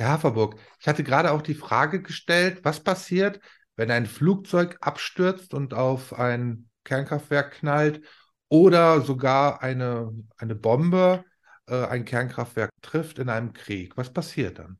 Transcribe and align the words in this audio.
Herr 0.00 0.12
Haferburg, 0.12 0.56
ich 0.80 0.88
hatte 0.88 1.04
gerade 1.04 1.30
auch 1.30 1.42
die 1.42 1.54
Frage 1.54 2.00
gestellt, 2.00 2.60
was 2.62 2.80
passiert, 2.80 3.38
wenn 3.76 3.90
ein 3.90 4.06
Flugzeug 4.06 4.78
abstürzt 4.80 5.52
und 5.52 5.74
auf 5.74 6.18
ein 6.18 6.70
Kernkraftwerk 6.84 7.52
knallt 7.52 8.00
oder 8.48 9.02
sogar 9.02 9.62
eine, 9.62 10.10
eine 10.38 10.54
Bombe 10.54 11.22
äh, 11.66 11.84
ein 11.84 12.06
Kernkraftwerk 12.06 12.70
trifft 12.80 13.18
in 13.18 13.28
einem 13.28 13.52
Krieg. 13.52 13.98
Was 13.98 14.10
passiert 14.10 14.58
dann? 14.58 14.78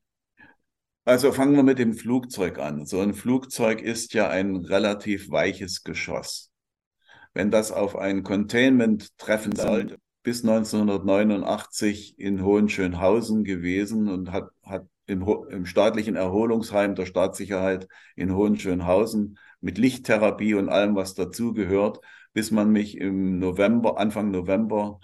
Also 1.05 1.33
fangen 1.33 1.55
wir 1.55 1.65
mit 1.65 1.79
dem 1.79 1.93
Flugzeug 1.93 2.59
an. 2.59 2.87
So 2.87 3.01
ein 3.01 3.13
Flugzeug 3.13 3.83
ist 3.83 4.15
ja 4.15 4.31
ein 4.31 4.57
relativ 4.57 5.31
weiches 5.31 5.83
Geschoss. 5.85 6.51
Wenn 7.35 7.51
das 7.51 7.73
auf 7.73 7.95
ein 7.95 8.23
Containment 8.23 9.19
treffen 9.19 9.55
sollte, 9.55 9.99
bis 10.23 10.45
1989 10.45 12.19
in 12.19 12.43
Hohenschönhausen 12.43 13.45
gewesen 13.45 14.09
und 14.09 14.33
hat, 14.33 14.49
hat 14.63 14.87
im, 15.11 15.27
im 15.51 15.67
staatlichen 15.67 16.15
Erholungsheim 16.17 16.95
der 16.95 17.05
Staatssicherheit 17.05 17.89
in 18.15 18.35
Hohenschönhausen 18.35 19.39
mit 19.61 19.77
Lichttherapie 19.77 20.55
und 20.55 20.69
allem, 20.69 20.95
was 20.95 21.15
dazugehört, 21.15 22.01
bis 22.33 22.51
man 22.51 22.71
mich 22.71 22.97
im 22.97 23.39
November, 23.39 23.99
Anfang 23.99 24.31
November 24.31 25.01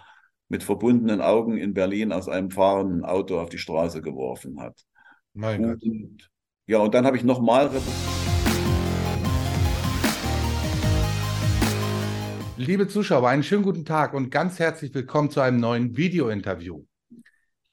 mit 0.48 0.62
verbundenen 0.62 1.20
Augen 1.20 1.58
in 1.58 1.74
Berlin 1.74 2.12
aus 2.12 2.28
einem 2.28 2.52
fahrenden 2.52 3.04
Auto 3.04 3.40
auf 3.40 3.48
die 3.48 3.58
Straße 3.58 4.00
geworfen 4.00 4.60
hat. 4.60 4.80
Mein 5.34 5.64
und, 5.64 5.80
Gott. 5.80 6.30
Ja, 6.68 6.78
und 6.78 6.94
dann 6.94 7.04
habe 7.04 7.16
ich 7.16 7.24
nochmal. 7.24 7.70
Liebe 12.56 12.88
Zuschauer, 12.88 13.28
einen 13.28 13.42
schönen 13.42 13.64
guten 13.64 13.84
Tag 13.84 14.14
und 14.14 14.30
ganz 14.30 14.58
herzlich 14.60 14.94
willkommen 14.94 15.30
zu 15.30 15.40
einem 15.40 15.58
neuen 15.58 15.96
Video-Interview. 15.96 16.84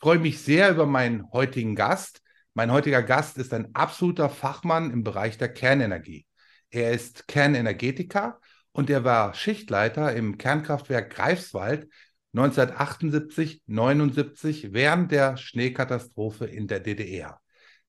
Ich 0.04 0.06
freue 0.06 0.20
mich 0.20 0.42
sehr 0.42 0.70
über 0.70 0.86
meinen 0.86 1.32
heutigen 1.32 1.76
Gast. 1.76 2.22
Mein 2.54 2.74
heutiger 2.74 3.02
Gast 3.02 3.38
ist 3.38 3.54
ein 3.54 3.74
absoluter 3.74 4.28
Fachmann 4.28 4.92
im 4.92 5.06
Bereich 5.06 5.38
der 5.38 5.48
Kernenergie. 5.48 6.26
Er 6.72 6.92
ist 6.92 7.26
Kernenergetiker 7.30 8.42
und 8.74 8.90
er 8.90 9.06
war 9.06 9.34
Schichtleiter 9.34 10.14
im 10.14 10.38
Kernkraftwerk 10.38 11.10
Greifswald 11.10 11.88
1978, 12.34 13.62
79 13.66 14.74
während 14.74 15.14
der 15.14 15.38
Schneekatastrophe 15.38 16.48
in 16.48 16.68
der 16.68 16.82
DDR. 16.82 17.40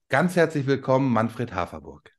Ganz 0.09 0.37
herzlich 0.37 0.69
willkommen, 0.69 1.13
Manfred 1.13 1.53
Haferburg. 1.53 2.13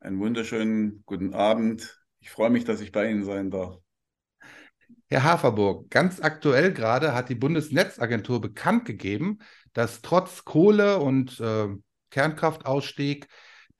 Einen 0.00 0.18
wunderschönen 0.18 1.04
guten 1.06 1.34
Abend. 1.34 2.04
Ich 2.18 2.32
freue 2.32 2.50
mich, 2.50 2.64
dass 2.64 2.80
ich 2.80 2.90
bei 2.90 3.08
Ihnen 3.08 3.22
sein 3.22 3.52
darf. 3.52 3.78
Herr 5.08 5.22
Haferburg, 5.22 5.88
ganz 5.90 6.20
aktuell 6.20 6.72
gerade 6.72 7.14
hat 7.14 7.28
die 7.28 7.36
Bundesnetzagentur 7.36 8.40
bekannt 8.40 8.84
gegeben, 8.84 9.38
dass 9.72 10.02
trotz 10.02 10.44
Kohle- 10.44 10.98
und 10.98 11.38
äh, 11.38 11.68
Kernkraftausstieg 12.10 13.28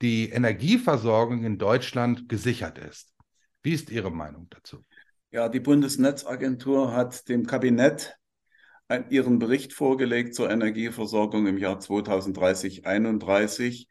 die 0.01 0.29
Energieversorgung 0.29 1.43
in 1.43 1.57
Deutschland 1.57 2.29
gesichert 2.29 2.77
ist. 2.77 3.13
Wie 3.61 3.73
ist 3.73 3.89
Ihre 3.89 4.11
Meinung 4.11 4.47
dazu? 4.49 4.81
Ja, 5.31 5.49
die 5.49 5.59
Bundesnetzagentur 5.59 6.93
hat 6.93 7.27
dem 7.27 7.45
Kabinett 7.45 8.17
ihren 9.09 9.39
Bericht 9.39 9.73
vorgelegt 9.73 10.33
zur 10.33 10.49
Energieversorgung 10.49 11.45
im 11.47 11.57
Jahr 11.57 11.79
2030-31. 11.79 13.87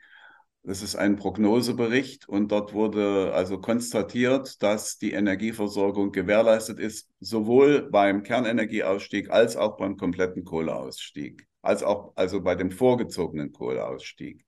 Das 0.66 0.82
ist 0.82 0.96
ein 0.96 1.14
Prognosebericht 1.14 2.28
und 2.28 2.50
dort 2.50 2.74
wurde 2.74 3.32
also 3.32 3.60
konstatiert, 3.60 4.60
dass 4.64 4.98
die 4.98 5.12
Energieversorgung 5.12 6.10
gewährleistet 6.10 6.80
ist, 6.80 7.08
sowohl 7.20 7.88
beim 7.88 8.24
Kernenergieausstieg 8.24 9.30
als 9.30 9.56
auch 9.56 9.76
beim 9.76 9.96
kompletten 9.96 10.42
Kohleausstieg, 10.42 11.46
als 11.62 11.84
auch 11.84 12.14
also 12.16 12.40
bei 12.40 12.56
dem 12.56 12.72
vorgezogenen 12.72 13.52
Kohleausstieg. 13.52 14.44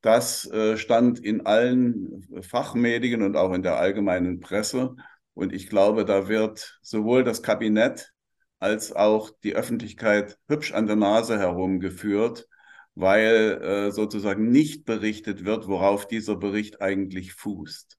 Das 0.00 0.48
äh, 0.48 0.76
stand 0.76 1.18
in 1.18 1.44
allen 1.44 2.24
Fachmedien 2.42 3.22
und 3.22 3.36
auch 3.36 3.52
in 3.52 3.64
der 3.64 3.78
allgemeinen 3.78 4.38
Presse. 4.38 4.94
Und 5.34 5.52
ich 5.52 5.68
glaube, 5.68 6.04
da 6.04 6.28
wird 6.28 6.78
sowohl 6.82 7.24
das 7.24 7.42
Kabinett 7.42 8.12
als 8.60 8.92
auch 8.92 9.30
die 9.42 9.56
Öffentlichkeit 9.56 10.38
hübsch 10.46 10.72
an 10.72 10.86
der 10.86 10.94
Nase 10.94 11.36
herumgeführt, 11.36 12.46
weil 12.96 13.62
äh, 13.62 13.92
sozusagen 13.92 14.50
nicht 14.50 14.84
berichtet 14.86 15.44
wird, 15.44 15.68
worauf 15.68 16.08
dieser 16.08 16.34
Bericht 16.34 16.80
eigentlich 16.80 17.34
fußt. 17.34 17.96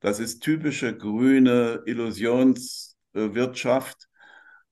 Das 0.00 0.18
ist 0.18 0.40
typische 0.40 0.96
grüne 0.96 1.82
Illusionswirtschaft, 1.84 4.08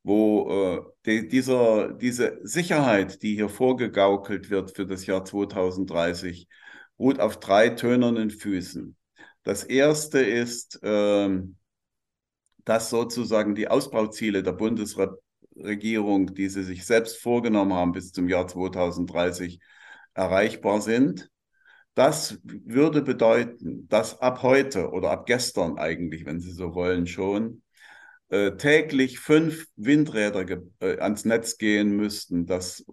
wo 0.03 0.51
äh, 0.51 0.81
die, 1.05 1.29
dieser, 1.29 1.93
diese 1.93 2.39
Sicherheit, 2.43 3.23
die 3.23 3.35
hier 3.35 3.51
vorgegaukelt 3.51 4.49
wird 4.49 4.75
für 4.75 4.87
das 4.87 5.05
Jahr 5.05 5.27
2030, 5.27 6.49
ruht 6.99 7.21
auf 7.21 7.39
drei 7.39 7.69
tönernen 7.69 8.31
Füßen. 8.31 8.97
Das 9.43 9.65
erste 9.65 10.21
ist, 10.21 10.83
äh, 10.83 11.43
dass 12.65 12.89
sozusagen 12.89 13.55
die 13.55 13.69
Ausbauziele 13.69 14.43
der 14.43 14.53
Bundesregierung, 15.59 16.35
die 16.35 16.49
sie 16.49 16.63
sich 16.63 16.87
selbst 16.87 17.19
vorgenommen 17.19 17.75
haben 17.75 17.93
bis 17.93 18.13
zum 18.13 18.29
Jahr 18.29 18.47
2030, 18.47 19.61
erreichbar 20.15 20.81
sind. 20.81 21.31
Das 21.95 22.39
würde 22.45 23.03
bedeuten, 23.03 23.89
dass 23.89 24.21
ab 24.21 24.43
heute 24.43 24.91
oder 24.91 25.11
ab 25.11 25.27
gestern 25.27 25.79
eigentlich, 25.79 26.25
wenn 26.27 26.41
Sie 26.41 26.53
so 26.53 26.75
wollen, 26.75 27.07
schon 27.07 27.63
äh, 28.29 28.53
täglich 28.53 29.19
fünf 29.19 29.67
Windräder 29.77 30.47
äh, 30.81 30.99
ans 31.01 31.25
Netz 31.25 31.59
gehen 31.59 31.97
müssten, 31.97 32.47
dass 32.47 32.85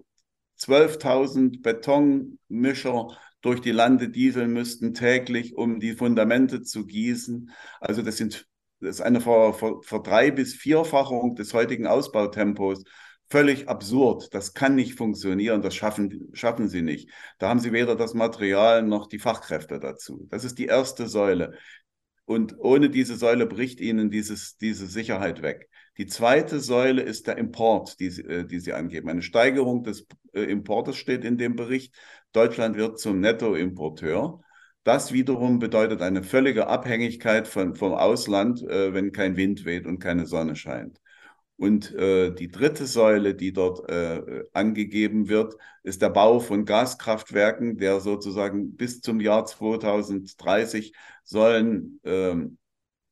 12.000 0.60 1.62
Betonmischer 1.62 3.10
durch 3.42 3.62
die 3.62 3.72
Lande 3.72 4.10
dieseln 4.10 4.52
müssten 4.54 4.96
täglich, 4.96 5.56
um 5.56 5.80
die 5.80 5.94
Fundamente 5.94 6.64
zu 6.64 6.88
gießen. 6.88 7.52
Also 7.80 8.02
das 8.02 8.18
sind 8.18 8.48
das 8.86 8.98
ist 8.98 9.02
eine 9.02 9.22
Ver, 9.22 9.54
Ver, 9.54 9.82
Verdrei- 9.82 10.32
bis 10.32 10.54
Vierfachung 10.54 11.36
des 11.36 11.54
heutigen 11.54 11.88
Ausbautempos. 11.88 12.84
Völlig 13.30 13.68
absurd. 13.68 14.34
Das 14.34 14.54
kann 14.54 14.76
nicht 14.76 14.96
funktionieren. 14.96 15.62
Das 15.62 15.76
schaffen, 15.76 16.30
schaffen 16.34 16.70
sie 16.70 16.82
nicht. 16.84 17.10
Da 17.40 17.50
haben 17.50 17.60
sie 17.60 17.72
weder 17.72 17.96
das 17.96 18.14
Material 18.14 18.84
noch 18.84 19.08
die 19.08 19.20
Fachkräfte 19.20 19.80
dazu. 19.80 20.28
Das 20.30 20.44
ist 20.44 20.60
die 20.60 20.68
erste 20.68 21.08
Säule. 21.08 21.54
Und 22.26 22.58
ohne 22.60 22.90
diese 22.90 23.16
Säule 23.16 23.46
bricht 23.46 23.80
ihnen 23.82 24.10
dieses, 24.10 24.58
diese 24.58 24.88
Sicherheit 24.88 25.42
weg. 25.42 25.70
Die 25.98 26.08
zweite 26.08 26.60
Säule 26.60 27.02
ist 27.02 27.28
der 27.28 27.38
Import, 27.38 28.00
die, 28.00 28.08
äh, 28.08 28.46
die 28.46 28.60
Sie 28.60 28.74
angeben. 28.74 29.10
Eine 29.10 29.22
Steigerung 29.22 29.84
des 29.84 30.08
äh, 30.34 30.42
Importes 30.42 30.98
steht 30.98 31.24
in 31.24 31.38
dem 31.38 31.56
Bericht. 31.56 31.96
Deutschland 32.34 32.76
wird 32.78 33.00
zum 33.00 33.20
Nettoimporteur. 33.20 34.42
Das 34.86 35.12
wiederum 35.12 35.58
bedeutet 35.58 36.04
eine 36.04 36.22
völlige 36.22 36.68
Abhängigkeit 36.68 37.48
von, 37.48 37.76
vom 37.76 37.94
Ausland, 37.94 38.62
äh, 38.62 38.94
wenn 38.94 39.12
kein 39.12 39.36
Wind 39.36 39.66
weht 39.66 39.88
und 39.88 39.98
keine 39.98 40.28
Sonne 40.28 40.56
scheint. 40.56 41.02
Und 41.58 41.92
äh, 41.96 42.32
die 42.32 42.50
dritte 42.50 42.86
Säule, 42.86 43.34
die 43.34 43.52
dort 43.52 43.90
äh, 43.90 44.44
angegeben 44.54 45.28
wird, 45.28 45.56
ist 45.82 46.04
der 46.04 46.10
Bau 46.10 46.40
von 46.40 46.66
Gaskraftwerken, 46.66 47.78
der 47.78 48.00
sozusagen 48.00 48.76
bis 48.76 49.02
zum 49.02 49.20
Jahr 49.22 49.46
2030 49.46 50.94
sollen, 51.24 52.00
äh, 52.04 52.36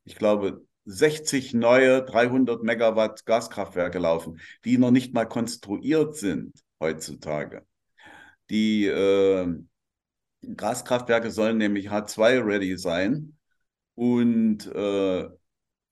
ich 0.04 0.16
glaube, 0.16 0.68
60 0.86 1.56
neue 1.56 2.04
300 2.04 2.62
Megawatt 2.62 3.26
Gaskraftwerke 3.26 3.98
laufen, 3.98 4.40
die 4.64 4.78
noch 4.78 4.92
nicht 4.92 5.16
mal 5.16 5.26
konstruiert 5.26 6.16
sind 6.18 6.54
heutzutage. 6.80 7.66
Die 8.52 8.86
äh, 8.86 9.48
Gaskraftwerke 10.56 11.31
sollen 11.31 11.58
nämlich 11.58 11.90
H2-ready 11.90 12.78
sein 12.78 13.38
und 13.96 14.66
äh, 14.68 15.28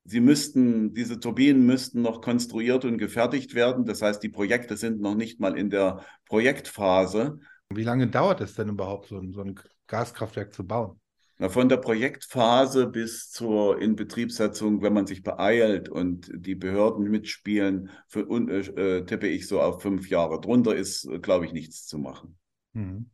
sie 0.05 0.19
müssten, 0.19 0.93
diese 0.93 1.19
Turbinen 1.19 1.65
müssten 1.65 2.01
noch 2.01 2.21
konstruiert 2.21 2.85
und 2.85 2.97
gefertigt 2.97 3.53
werden. 3.55 3.85
Das 3.85 4.01
heißt, 4.01 4.21
die 4.23 4.29
Projekte 4.29 4.77
sind 4.77 5.01
noch 5.01 5.15
nicht 5.15 5.39
mal 5.39 5.57
in 5.57 5.69
der 5.69 6.03
Projektphase. 6.25 7.39
Wie 7.69 7.83
lange 7.83 8.07
dauert 8.07 8.41
es 8.41 8.55
denn 8.55 8.69
überhaupt, 8.69 9.07
so 9.07 9.17
ein, 9.17 9.31
so 9.31 9.41
ein 9.41 9.59
Gaskraftwerk 9.87 10.53
zu 10.53 10.65
bauen? 10.65 10.99
Na, 11.37 11.49
von 11.49 11.69
der 11.69 11.77
Projektphase 11.77 12.87
bis 12.87 13.31
zur 13.31 13.81
Inbetriebssetzung, 13.81 14.83
wenn 14.83 14.93
man 14.93 15.07
sich 15.07 15.23
beeilt 15.23 15.89
und 15.89 16.29
die 16.33 16.53
Behörden 16.53 17.09
mitspielen, 17.09 17.89
für, 18.07 18.29
äh, 18.29 19.05
tippe 19.05 19.27
ich 19.27 19.47
so 19.47 19.59
auf 19.59 19.81
fünf 19.81 20.07
Jahre. 20.09 20.39
Drunter 20.39 20.75
ist, 20.75 21.09
glaube 21.21 21.45
ich, 21.45 21.53
nichts 21.53 21.87
zu 21.87 21.97
machen. 21.97 22.37
Mhm. 22.73 23.09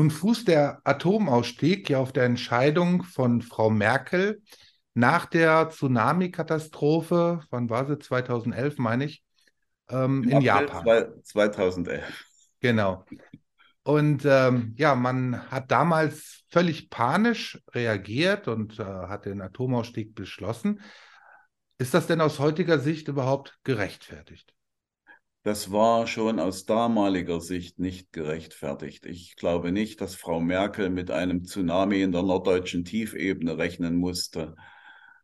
Nun 0.00 0.10
fußt 0.10 0.48
der 0.48 0.80
Atomausstieg 0.84 1.90
ja 1.90 1.98
auf 1.98 2.10
der 2.10 2.24
Entscheidung 2.24 3.02
von 3.02 3.42
Frau 3.42 3.68
Merkel 3.68 4.40
nach 4.94 5.26
der 5.26 5.68
Tsunami-Katastrophe, 5.68 7.42
wann 7.50 7.68
war 7.68 7.84
sie? 7.84 7.98
2011, 7.98 8.78
meine 8.78 9.04
ich, 9.04 9.22
ähm, 9.90 10.22
in 10.22 10.40
Japan. 10.40 11.20
2011. 11.22 12.24
Genau. 12.60 13.04
Und 13.82 14.24
ähm, 14.24 14.74
ja, 14.78 14.94
man 14.94 15.50
hat 15.50 15.70
damals 15.70 16.44
völlig 16.48 16.88
panisch 16.88 17.60
reagiert 17.74 18.48
und 18.48 18.78
äh, 18.78 18.84
hat 18.84 19.26
den 19.26 19.42
Atomausstieg 19.42 20.14
beschlossen. 20.14 20.80
Ist 21.76 21.92
das 21.92 22.06
denn 22.06 22.22
aus 22.22 22.38
heutiger 22.38 22.78
Sicht 22.78 23.08
überhaupt 23.08 23.58
gerechtfertigt? 23.64 24.54
Das 25.42 25.72
war 25.72 26.06
schon 26.06 26.38
aus 26.38 26.66
damaliger 26.66 27.40
Sicht 27.40 27.78
nicht 27.78 28.12
gerechtfertigt. 28.12 29.06
Ich 29.06 29.36
glaube 29.36 29.72
nicht, 29.72 30.00
dass 30.00 30.14
Frau 30.14 30.40
Merkel 30.40 30.90
mit 30.90 31.10
einem 31.10 31.44
Tsunami 31.44 32.02
in 32.02 32.12
der 32.12 32.22
norddeutschen 32.22 32.84
Tiefebene 32.84 33.56
rechnen 33.56 33.96
musste. 33.96 34.54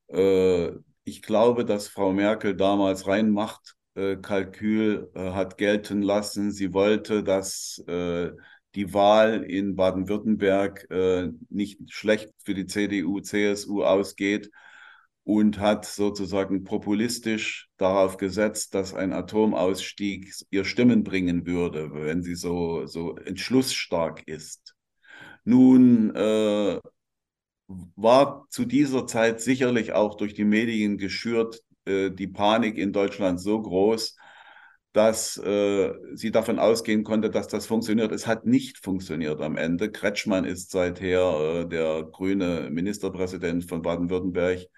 Äh, 0.09 0.71
ich 1.05 1.23
glaube, 1.23 1.65
dass 1.65 1.89
Frau 1.89 2.13
Merkel 2.13 2.57
damals 2.57 3.07
rein 3.07 3.31
Machtkalkül 3.31 5.11
äh, 5.15 5.31
hat 5.33 5.59
gelten 5.59 6.01
lassen. 6.03 6.51
Sie 6.51 6.73
wollte, 6.73 7.23
dass 7.23 7.83
äh, 7.87 8.31
die 8.75 8.93
Wahl 8.95 9.43
in 9.45 9.75
Baden-Württemberg 9.75 10.87
nicht 11.49 11.81
schlecht 11.91 12.29
für 12.45 12.53
die 12.53 12.67
CDU, 12.67 13.21
CSU 13.21 13.83
ausgeht 13.83 14.51
und 15.27 15.59
hat 15.59 15.85
sozusagen 15.85 16.63
populistisch 16.63 17.69
darauf 17.79 18.17
gesetzt, 18.17 18.77
dass 18.77 18.95
ein 18.95 19.13
Atomausstieg 19.13 20.33
ihr 20.51 20.65
Stimmen 20.65 21.03
bringen 21.03 21.45
würde, 21.47 21.91
wenn 21.93 22.23
sie 22.23 22.37
so, 22.37 22.87
so 22.87 23.17
entschlussstark 23.17 24.23
ist. 24.29 24.77
Nun 25.43 26.15
äh, 26.15 26.79
war 27.67 28.47
zu 28.51 28.65
dieser 28.67 29.09
Zeit 29.09 29.41
sicherlich 29.41 29.93
auch 29.95 30.17
durch 30.17 30.33
die 30.35 30.45
Medien 30.45 30.97
geschürt 30.97 31.61
äh, 31.87 32.11
die 32.13 32.29
Panik 32.29 32.79
in 32.79 32.93
Deutschland 32.93 33.41
so 33.41 33.61
groß, 33.61 34.17
dass 34.93 35.39
äh, 35.39 35.93
sie 36.15 36.31
davon 36.31 36.61
ausgehen 36.61 37.03
konnte, 37.03 37.31
dass 37.31 37.49
das 37.49 37.67
funktioniert. 37.67 38.13
Es 38.13 38.29
hat 38.29 38.47
nicht 38.47 38.79
funktioniert 38.79 39.41
am 39.41 39.57
Ende. 39.57 39.91
Kretschmann 39.91 40.45
ist 40.45 40.71
seither 40.71 41.65
äh, 41.65 41.69
der 41.69 42.05
grüne 42.05 42.71
Ministerpräsident 42.71 43.65
von 43.65 43.83
Baden-Württemberg. 43.83 44.69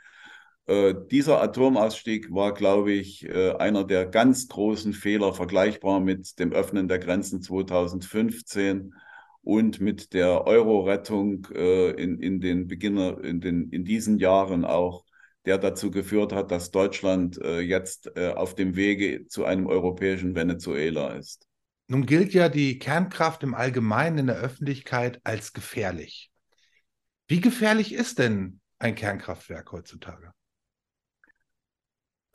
Äh, 0.69 0.95
dieser 1.11 1.41
Atomausstieg 1.41 2.31
war, 2.31 2.53
glaube 2.53 2.93
ich, 2.93 3.27
äh, 3.27 3.53
einer 3.53 3.85
der 3.85 4.05
ganz 4.05 4.49
großen 4.49 4.93
Fehler, 4.93 5.33
vergleichbar 5.33 5.99
mit 5.99 6.39
dem 6.39 6.53
Öffnen 6.53 6.89
der 6.89 6.99
Grenzen 6.99 7.41
2015 7.41 8.95
und 9.41 9.81
mit 9.81 10.13
der 10.13 10.47
Euro-Rettung 10.47 11.47
äh, 11.55 11.93
in, 11.93 12.21
in 12.21 12.41
den 12.41 12.69
Beginner, 12.69 13.25
in, 13.25 13.41
den, 13.41 13.71
in 13.71 13.87
diesen 13.87 14.19
Jahren 14.19 14.67
auch, 14.67 15.07
der 15.47 15.57
dazu 15.57 15.91
geführt 15.91 16.35
hat, 16.35 16.51
dass 16.51 16.71
Deutschland 16.71 17.41
äh, 17.41 17.61
jetzt 17.61 18.15
äh, 18.17 18.35
auf 18.35 18.55
dem 18.55 18.77
Wege 18.77 19.27
zu 19.27 19.47
einem 19.47 19.67
europäischen 19.69 20.35
Venezuela 20.35 21.15
ist. 21.15 21.47
Nun 21.87 22.05
gilt 22.05 22.35
ja 22.35 22.51
die 22.51 22.79
Kernkraft 22.79 23.43
im 23.43 23.55
Allgemeinen 23.55 24.19
in 24.19 24.27
der 24.27 24.37
Öffentlichkeit 24.37 25.19
als 25.25 25.55
gefährlich. 25.55 26.31
Wie 27.27 27.41
gefährlich 27.41 27.95
ist 27.95 28.19
denn 28.19 28.61
ein 28.79 28.95
Kernkraftwerk 28.95 29.73
heutzutage? 29.73 30.33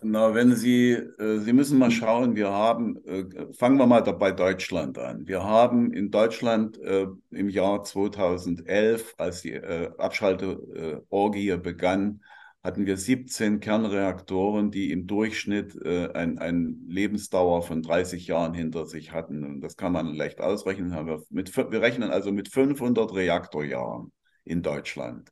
Na, 0.05 0.33
wenn 0.33 0.55
Sie, 0.55 0.91
äh, 0.91 1.39
Sie 1.39 1.53
müssen 1.53 1.77
mal 1.79 1.91
schauen, 1.91 2.35
wir 2.35 2.49
haben, 2.51 2.97
äh, 3.05 3.53
fangen 3.53 3.77
wir 3.77 3.87
mal 3.87 4.01
bei 4.01 4.31
Deutschland 4.31 4.97
an. 4.97 5.27
Wir 5.27 5.43
haben 5.43 5.93
in 5.93 6.11
Deutschland 6.11 6.77
äh, 6.79 7.07
im 7.31 7.49
Jahr 7.49 7.83
2011, 7.83 9.15
als 9.17 9.41
die 9.41 9.53
äh, 9.53 9.91
Abschalteorgie 9.97 11.57
begann, 11.57 12.21
hatten 12.63 12.85
wir 12.85 12.97
17 12.97 13.59
Kernreaktoren, 13.59 14.71
die 14.71 14.91
im 14.91 15.07
Durchschnitt 15.07 15.75
äh, 15.83 16.09
ein, 16.13 16.37
ein 16.37 16.85
Lebensdauer 16.87 17.61
von 17.61 17.81
30 17.81 18.27
Jahren 18.27 18.53
hinter 18.53 18.85
sich 18.85 19.11
hatten. 19.11 19.43
Und 19.43 19.61
das 19.61 19.77
kann 19.77 19.91
man 19.91 20.13
leicht 20.13 20.41
ausrechnen. 20.41 20.91
Wir, 21.05 21.23
mit, 21.29 21.55
wir 21.55 21.81
rechnen 21.81 22.11
also 22.11 22.31
mit 22.31 22.49
500 22.49 23.13
Reaktorjahren 23.13 24.11
in 24.43 24.61
Deutschland. 24.61 25.29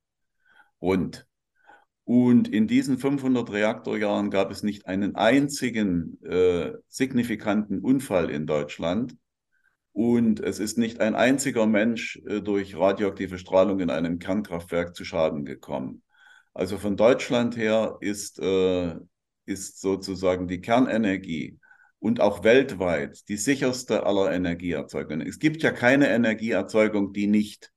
Rund. 0.81 1.25
Und 2.11 2.49
in 2.49 2.67
diesen 2.67 2.97
500 2.97 3.53
Reaktorjahren 3.53 4.31
gab 4.31 4.51
es 4.51 4.63
nicht 4.63 4.85
einen 4.85 5.15
einzigen 5.15 6.21
äh, 6.25 6.73
signifikanten 6.89 7.79
Unfall 7.79 8.29
in 8.29 8.45
Deutschland. 8.45 9.15
Und 9.93 10.41
es 10.41 10.59
ist 10.59 10.77
nicht 10.77 10.99
ein 10.99 11.15
einziger 11.15 11.65
Mensch 11.67 12.21
äh, 12.27 12.41
durch 12.41 12.75
radioaktive 12.75 13.37
Strahlung 13.37 13.79
in 13.79 13.89
einem 13.89 14.19
Kernkraftwerk 14.19 14.93
zu 14.93 15.05
Schaden 15.05 15.45
gekommen. 15.45 16.03
Also 16.53 16.77
von 16.77 16.97
Deutschland 16.97 17.55
her 17.55 17.95
ist, 18.01 18.39
äh, 18.39 18.93
ist 19.45 19.79
sozusagen 19.79 20.49
die 20.49 20.59
Kernenergie 20.59 21.59
und 21.99 22.19
auch 22.19 22.43
weltweit 22.43 23.25
die 23.29 23.37
sicherste 23.37 24.05
aller 24.05 24.33
Energieerzeugungen. 24.33 25.25
Es 25.25 25.39
gibt 25.39 25.63
ja 25.63 25.71
keine 25.71 26.09
Energieerzeugung, 26.09 27.13
die 27.13 27.27
nicht 27.27 27.71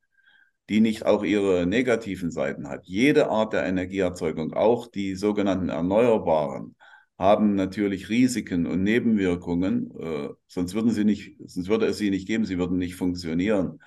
die 0.68 0.80
nicht 0.80 1.04
auch 1.04 1.22
ihre 1.24 1.66
negativen 1.66 2.30
Seiten 2.30 2.68
hat. 2.68 2.86
Jede 2.86 3.28
Art 3.28 3.52
der 3.52 3.64
Energieerzeugung, 3.64 4.54
auch 4.54 4.86
die 4.86 5.14
sogenannten 5.14 5.68
Erneuerbaren, 5.68 6.74
haben 7.18 7.54
natürlich 7.54 8.08
Risiken 8.08 8.66
und 8.66 8.82
Nebenwirkungen, 8.82 9.90
äh, 10.00 10.28
sonst 10.48 10.74
würden 10.74 10.90
sie 10.90 11.04
nicht, 11.04 11.36
sonst 11.44 11.68
würde 11.68 11.86
es 11.86 11.98
sie 11.98 12.10
nicht 12.10 12.26
geben, 12.26 12.44
sie 12.44 12.58
würden 12.58 12.78
nicht 12.78 12.96
funktionieren. 12.96 13.80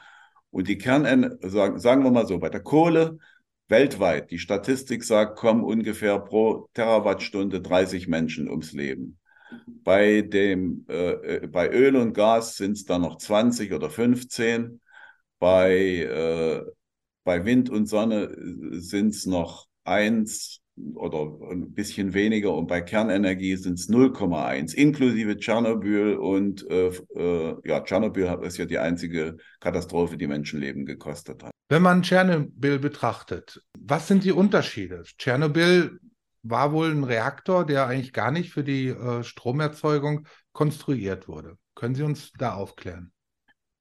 Und 0.50 0.68
die 0.70 0.78
Kern, 0.78 1.38
sagen, 1.42 1.80
sagen 1.80 2.04
wir 2.04 2.12
mal 2.12 2.26
so, 2.26 2.40
bei 2.40 2.50
der 2.50 2.62
Kohle 2.62 3.18
weltweit, 3.68 4.32
die 4.32 4.40
Statistik 4.40 5.04
sagt, 5.04 5.38
kommen 5.38 5.64
ungefähr 5.64 6.20
pro 6.20 6.70
Terawattstunde 6.74 7.62
30 7.62 8.08
Menschen 8.08 8.50
ums 8.50 8.72
Leben. 8.72 9.18
Bei, 9.84 10.22
dem, 10.22 10.86
äh, 10.90 11.12
äh, 11.12 11.48
bei 11.48 11.70
Öl 11.70 11.96
und 11.96 12.14
Gas 12.14 12.58
sind 12.58 12.74
es 12.74 12.86
dann 12.86 13.02
noch 13.02 13.18
20 13.18 13.74
oder 13.74 13.90
15. 13.90 14.80
Bei, 15.40 15.74
äh, 15.74 16.64
bei 17.24 17.46
Wind 17.46 17.70
und 17.70 17.88
Sonne 17.88 18.24
äh, 18.24 18.80
sind 18.80 19.10
es 19.10 19.26
noch 19.26 19.68
eins 19.84 20.62
oder 20.94 21.32
ein 21.52 21.74
bisschen 21.74 22.14
weniger 22.14 22.54
und 22.54 22.68
bei 22.68 22.82
Kernenergie 22.82 23.56
sind 23.56 23.80
es 23.80 23.90
0,1, 23.90 24.76
inklusive 24.76 25.38
Tschernobyl 25.38 26.16
und 26.16 26.70
äh, 26.70 26.90
äh, 27.16 27.56
ja, 27.66 27.82
Tschernobyl 27.82 28.40
ist 28.44 28.58
ja 28.58 28.66
die 28.66 28.78
einzige 28.78 29.38
Katastrophe, 29.60 30.18
die 30.18 30.28
Menschenleben 30.28 30.86
gekostet 30.86 31.44
hat. 31.44 31.52
Wenn 31.70 31.82
man 31.82 32.04
Tschernobyl 32.04 32.80
betrachtet, 32.80 33.62
was 33.80 34.08
sind 34.08 34.24
die 34.24 34.32
Unterschiede? 34.32 35.04
Tschernobyl 35.18 36.00
war 36.44 36.72
wohl 36.72 36.92
ein 36.92 37.04
Reaktor, 37.04 37.66
der 37.66 37.88
eigentlich 37.88 38.14
gar 38.14 38.32
nicht 38.32 38.52
für 38.52 38.64
die 38.64 38.88
äh, 38.88 39.24
Stromerzeugung 39.24 40.28
konstruiert 40.54 41.28
wurde. 41.28 41.58
Können 41.76 41.96
Sie 41.96 42.04
uns 42.04 42.32
da 42.38 42.54
aufklären? 42.54 43.12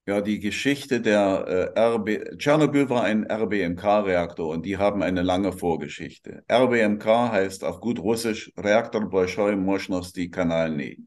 Ja, 0.07 0.21
die 0.21 0.39
Geschichte 0.39 1.01
der 1.01 1.73
äh, 1.75 1.79
RB. 1.79 2.37
Tschernobyl 2.37 2.89
war 2.89 3.03
ein 3.03 3.29
RBMK-Reaktor 3.29 4.47
und 4.47 4.65
die 4.65 4.77
haben 4.77 5.03
eine 5.03 5.21
lange 5.21 5.51
Vorgeschichte. 5.51 6.45
RBMK 6.49 7.05
heißt 7.05 7.65
auf 7.65 7.81
gut 7.81 7.99
Russisch 7.99 8.53
Reaktor 8.57 9.09
Bolschoi 9.09 9.57
Moschnosti 9.57 10.29
Kanalny. 10.29 11.03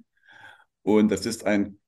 Und 0.83 1.11
das 1.11 1.25
ist 1.25 1.47
ein 1.47 1.79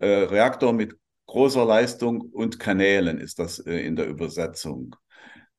äh, 0.00 0.06
Reaktor 0.06 0.72
mit 0.72 0.98
großer 1.26 1.64
Leistung 1.64 2.20
und 2.20 2.58
Kanälen, 2.58 3.18
ist 3.18 3.38
das 3.38 3.60
äh, 3.60 3.86
in 3.86 3.94
der 3.94 4.08
Übersetzung. 4.08 4.96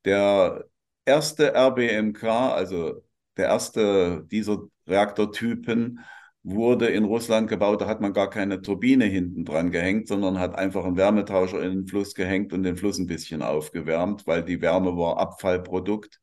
Der 0.04 0.66
erste 1.06 1.56
RBMK, 1.56 2.24
also 2.26 3.02
der 3.38 3.46
erste 3.46 4.26
dieser 4.30 4.60
Reaktortypen, 4.86 6.02
wurde 6.50 6.88
in 6.88 7.04
Russland 7.04 7.50
gebaut, 7.50 7.82
da 7.82 7.88
hat 7.88 8.00
man 8.00 8.14
gar 8.14 8.30
keine 8.30 8.62
Turbine 8.62 9.04
hinten 9.04 9.44
dran 9.44 9.70
gehängt, 9.70 10.08
sondern 10.08 10.40
hat 10.40 10.56
einfach 10.56 10.86
einen 10.86 10.96
Wärmetauscher 10.96 11.62
in 11.62 11.72
den 11.72 11.88
Fluss 11.88 12.14
gehängt 12.14 12.54
und 12.54 12.64
den 12.64 12.78
Fluss 12.78 12.98
ein 13.00 13.08
bisschen 13.08 13.42
aufgewärmt, 13.42 14.26
weil 14.26 14.44
die 14.44 14.62
Wärme 14.62 14.96
war 14.96 15.18
Abfallprodukt. 15.18 16.22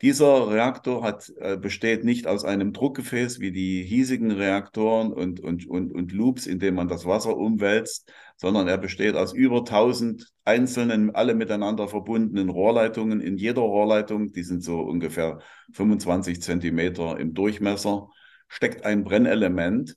Dieser 0.00 0.50
Reaktor 0.50 1.02
hat, 1.02 1.32
äh, 1.40 1.56
besteht 1.56 2.04
nicht 2.04 2.28
aus 2.28 2.44
einem 2.44 2.72
Druckgefäß 2.72 3.40
wie 3.40 3.50
die 3.50 3.82
hiesigen 3.82 4.30
Reaktoren 4.30 5.12
und, 5.12 5.40
und, 5.40 5.66
und, 5.66 5.92
und 5.92 6.12
Loops, 6.12 6.46
in 6.46 6.60
denen 6.60 6.76
man 6.76 6.88
das 6.88 7.04
Wasser 7.04 7.36
umwälzt, 7.36 8.12
sondern 8.36 8.68
er 8.68 8.78
besteht 8.78 9.16
aus 9.16 9.32
über 9.32 9.58
1000 9.58 10.32
einzelnen, 10.44 11.14
alle 11.16 11.34
miteinander 11.34 11.88
verbundenen 11.88 12.48
Rohrleitungen. 12.48 13.20
In 13.20 13.38
jeder 13.38 13.62
Rohrleitung, 13.62 14.30
die 14.32 14.42
sind 14.44 14.62
so 14.62 14.80
ungefähr 14.80 15.40
25 15.72 16.42
Zentimeter 16.42 17.18
im 17.18 17.34
Durchmesser, 17.34 18.08
steckt 18.54 18.84
ein 18.84 19.02
Brennelement 19.02 19.96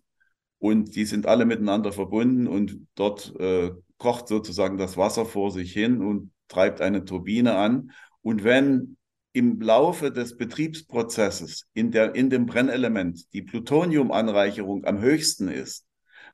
und 0.57 0.95
die 0.95 1.05
sind 1.05 1.27
alle 1.27 1.45
miteinander 1.45 1.91
verbunden 1.91 2.47
und 2.47 2.87
dort 2.95 3.35
äh, 3.39 3.71
kocht 3.99 4.27
sozusagen 4.27 4.77
das 4.77 4.97
Wasser 4.97 5.25
vor 5.25 5.51
sich 5.51 5.71
hin 5.71 6.01
und 6.01 6.31
treibt 6.47 6.81
eine 6.81 7.05
Turbine 7.05 7.55
an. 7.55 7.91
Und 8.23 8.43
wenn 8.43 8.97
im 9.31 9.61
Laufe 9.61 10.11
des 10.11 10.37
Betriebsprozesses 10.37 11.67
in, 11.73 11.91
der, 11.91 12.15
in 12.15 12.31
dem 12.31 12.47
Brennelement 12.47 13.31
die 13.33 13.43
Plutoniumanreicherung 13.43 14.85
am 14.85 14.99
höchsten 15.01 15.49
ist, 15.49 15.85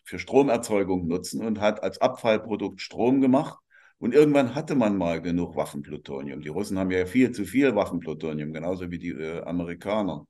für 0.02 0.18
Stromerzeugung 0.18 1.06
nutzen 1.06 1.46
und 1.46 1.60
hat 1.60 1.84
als 1.84 2.00
Abfallprodukt 2.00 2.80
Strom 2.80 3.20
gemacht 3.20 3.60
Und 3.98 4.14
irgendwann 4.14 4.54
hatte 4.56 4.74
man 4.74 4.96
mal 4.96 5.22
genug 5.22 5.54
Waffenplutonium. 5.56 6.40
Die 6.42 6.48
Russen 6.48 6.78
haben 6.78 6.90
ja 6.90 7.06
viel 7.06 7.30
zu 7.30 7.44
viel 7.44 7.74
Waffenplutonium, 7.76 8.52
genauso 8.52 8.90
wie 8.90 8.98
die 8.98 9.10
äh, 9.10 9.42
Amerikaner. 9.42 10.26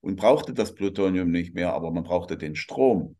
Und 0.00 0.16
brauchte 0.16 0.54
das 0.54 0.74
Plutonium 0.74 1.30
nicht 1.30 1.54
mehr, 1.54 1.72
aber 1.74 1.90
man 1.90 2.04
brauchte 2.04 2.36
den 2.36 2.54
Strom. 2.54 3.16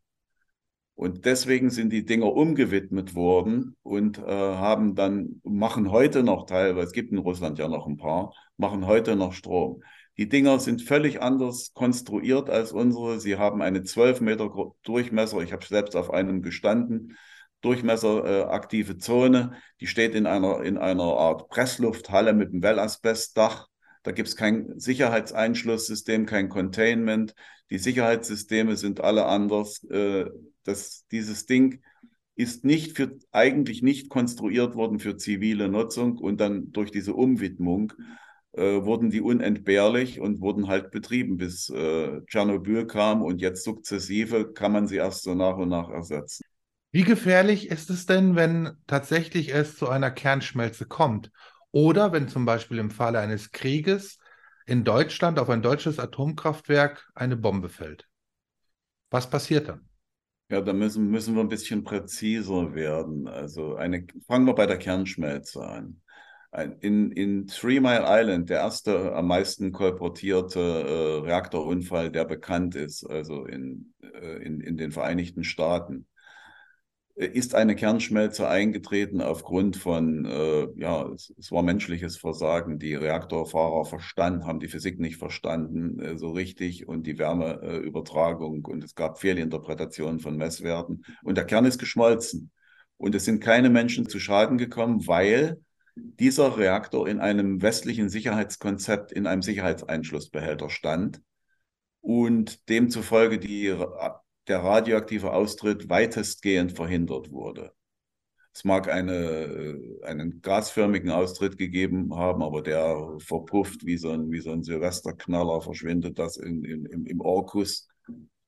Und 0.94 1.26
deswegen 1.26 1.70
sind 1.70 1.92
die 1.92 2.04
Dinger 2.04 2.32
umgewidmet 2.32 3.14
worden 3.14 3.76
und 3.84 4.18
äh, 4.18 4.22
haben 4.24 4.96
dann, 4.96 5.40
machen 5.44 5.92
heute 5.92 6.24
noch 6.24 6.46
teilweise, 6.46 6.88
es 6.88 6.92
gibt 6.92 7.12
in 7.12 7.18
Russland 7.18 7.58
ja 7.58 7.68
noch 7.68 7.86
ein 7.86 7.96
paar, 7.96 8.32
machen 8.56 8.84
heute 8.84 9.14
noch 9.14 9.32
Strom. 9.32 9.82
Die 10.16 10.28
Dinger 10.28 10.58
sind 10.58 10.82
völlig 10.82 11.22
anders 11.22 11.72
konstruiert 11.72 12.50
als 12.50 12.72
unsere. 12.72 13.20
Sie 13.20 13.36
haben 13.36 13.62
eine 13.62 13.84
12 13.84 14.20
Meter 14.20 14.50
Durchmesser. 14.82 15.38
Ich 15.38 15.52
habe 15.52 15.64
selbst 15.64 15.94
auf 15.94 16.10
einem 16.10 16.42
gestanden. 16.42 17.16
Durchmesser 17.60 18.24
äh, 18.24 18.42
aktive 18.42 18.98
Zone. 18.98 19.52
Die 19.80 19.86
steht 19.86 20.16
in 20.16 20.26
einer, 20.26 20.62
in 20.64 20.78
einer 20.78 21.04
Art 21.04 21.48
Presslufthalle 21.48 22.32
mit 22.32 22.48
einem 22.48 22.64
Wellasbestdach. 22.64 23.68
Da 24.08 24.12
gibt 24.12 24.28
es 24.28 24.36
kein 24.36 24.80
Sicherheitseinschlusssystem, 24.80 26.24
kein 26.24 26.48
Containment. 26.48 27.34
Die 27.68 27.76
Sicherheitssysteme 27.76 28.74
sind 28.78 29.02
alle 29.02 29.26
anders. 29.26 29.84
Äh, 29.84 30.30
das, 30.64 31.04
dieses 31.12 31.44
Ding 31.44 31.82
ist 32.34 32.64
nicht 32.64 32.96
für, 32.96 33.18
eigentlich 33.32 33.82
nicht 33.82 34.08
konstruiert 34.08 34.76
worden 34.76 34.98
für 34.98 35.18
zivile 35.18 35.68
Nutzung 35.68 36.16
und 36.16 36.40
dann 36.40 36.72
durch 36.72 36.90
diese 36.90 37.12
Umwidmung 37.12 37.92
äh, 38.52 38.82
wurden 38.82 39.10
die 39.10 39.20
unentbehrlich 39.20 40.20
und 40.20 40.40
wurden 40.40 40.68
halt 40.68 40.90
betrieben, 40.90 41.36
bis 41.36 41.68
äh, 41.68 42.22
Tschernobyl 42.28 42.86
kam 42.86 43.20
und 43.20 43.42
jetzt 43.42 43.62
sukzessive 43.62 44.54
kann 44.54 44.72
man 44.72 44.88
sie 44.88 44.96
erst 44.96 45.24
so 45.24 45.34
nach 45.34 45.58
und 45.58 45.68
nach 45.68 45.90
ersetzen. 45.90 46.46
Wie 46.92 47.04
gefährlich 47.04 47.70
ist 47.70 47.90
es 47.90 48.06
denn, 48.06 48.36
wenn 48.36 48.70
tatsächlich 48.86 49.52
es 49.54 49.76
zu 49.76 49.90
einer 49.90 50.10
Kernschmelze 50.10 50.86
kommt? 50.86 51.30
Oder 51.70 52.12
wenn 52.12 52.28
zum 52.28 52.44
Beispiel 52.44 52.78
im 52.78 52.90
Falle 52.90 53.18
eines 53.18 53.52
Krieges 53.52 54.18
in 54.66 54.84
Deutschland 54.84 55.38
auf 55.38 55.50
ein 55.50 55.62
deutsches 55.62 55.98
Atomkraftwerk 55.98 57.08
eine 57.14 57.36
Bombe 57.36 57.68
fällt? 57.68 58.08
Was 59.10 59.28
passiert 59.28 59.68
dann? 59.68 59.88
Ja, 60.50 60.60
da 60.60 60.72
müssen, 60.72 61.10
müssen 61.10 61.34
wir 61.34 61.42
ein 61.42 61.48
bisschen 61.48 61.84
präziser 61.84 62.74
werden. 62.74 63.28
Also 63.28 63.76
eine, 63.76 64.06
fangen 64.26 64.46
wir 64.46 64.54
bei 64.54 64.66
der 64.66 64.78
Kernschmelze 64.78 65.62
an 65.62 66.00
in, 66.80 67.12
in 67.12 67.46
Three 67.46 67.80
Mile 67.80 68.04
Island, 68.06 68.48
der 68.48 68.60
erste 68.60 69.14
am 69.14 69.26
meisten 69.26 69.72
kolportierte 69.72 70.60
äh, 70.60 71.26
Reaktorunfall, 71.26 72.10
der 72.10 72.24
bekannt 72.24 72.74
ist, 72.74 73.04
also 73.04 73.44
in, 73.44 73.92
äh, 74.02 74.42
in, 74.42 74.60
in 74.60 74.76
den 74.76 74.90
Vereinigten 74.90 75.44
Staaten, 75.44 76.06
ist 77.18 77.56
eine 77.56 77.74
Kernschmelze 77.74 78.48
eingetreten 78.48 79.20
aufgrund 79.20 79.76
von, 79.76 80.24
äh, 80.24 80.68
ja, 80.76 81.04
es, 81.08 81.34
es, 81.36 81.50
war 81.50 81.64
menschliches 81.64 82.16
Versagen. 82.16 82.78
Die 82.78 82.94
Reaktorfahrer 82.94 83.84
verstanden, 83.84 84.46
haben 84.46 84.60
die 84.60 84.68
Physik 84.68 85.00
nicht 85.00 85.16
verstanden 85.16 85.98
äh, 85.98 86.16
so 86.16 86.30
richtig 86.30 86.86
und 86.86 87.08
die 87.08 87.18
Wärmeübertragung 87.18 88.64
und 88.64 88.84
es 88.84 88.94
gab 88.94 89.18
Fehlinterpretationen 89.18 90.20
von 90.20 90.36
Messwerten 90.36 91.04
und 91.24 91.36
der 91.36 91.44
Kern 91.44 91.64
ist 91.64 91.78
geschmolzen. 91.78 92.52
Und 92.96 93.16
es 93.16 93.24
sind 93.24 93.40
keine 93.40 93.70
Menschen 93.70 94.08
zu 94.08 94.20
Schaden 94.20 94.56
gekommen, 94.56 95.06
weil 95.08 95.60
dieser 95.96 96.56
Reaktor 96.56 97.08
in 97.08 97.18
einem 97.18 97.62
westlichen 97.62 98.08
Sicherheitskonzept 98.08 99.10
in 99.10 99.26
einem 99.26 99.42
Sicherheitseinschlussbehälter 99.42 100.70
stand 100.70 101.20
und 102.00 102.68
demzufolge 102.68 103.40
die, 103.40 103.74
der 104.48 104.58
radioaktive 104.60 105.32
Austritt 105.32 105.88
weitestgehend 105.88 106.72
verhindert 106.72 107.30
wurde. 107.30 107.72
Es 108.54 108.64
mag 108.64 108.88
eine, 108.88 109.78
einen 110.02 110.40
gasförmigen 110.40 111.10
Austritt 111.10 111.58
gegeben 111.58 112.14
haben, 112.16 112.42
aber 112.42 112.62
der 112.62 113.16
verpufft 113.20 113.86
wie 113.86 113.98
so 113.98 114.10
ein, 114.10 114.32
wie 114.32 114.40
so 114.40 114.50
ein 114.50 114.64
Silvesterknaller, 114.64 115.60
verschwindet 115.60 116.18
das 116.18 116.36
in, 116.38 116.64
in, 116.64 116.86
im, 116.86 117.06
im 117.06 117.20
Orkus 117.20 117.88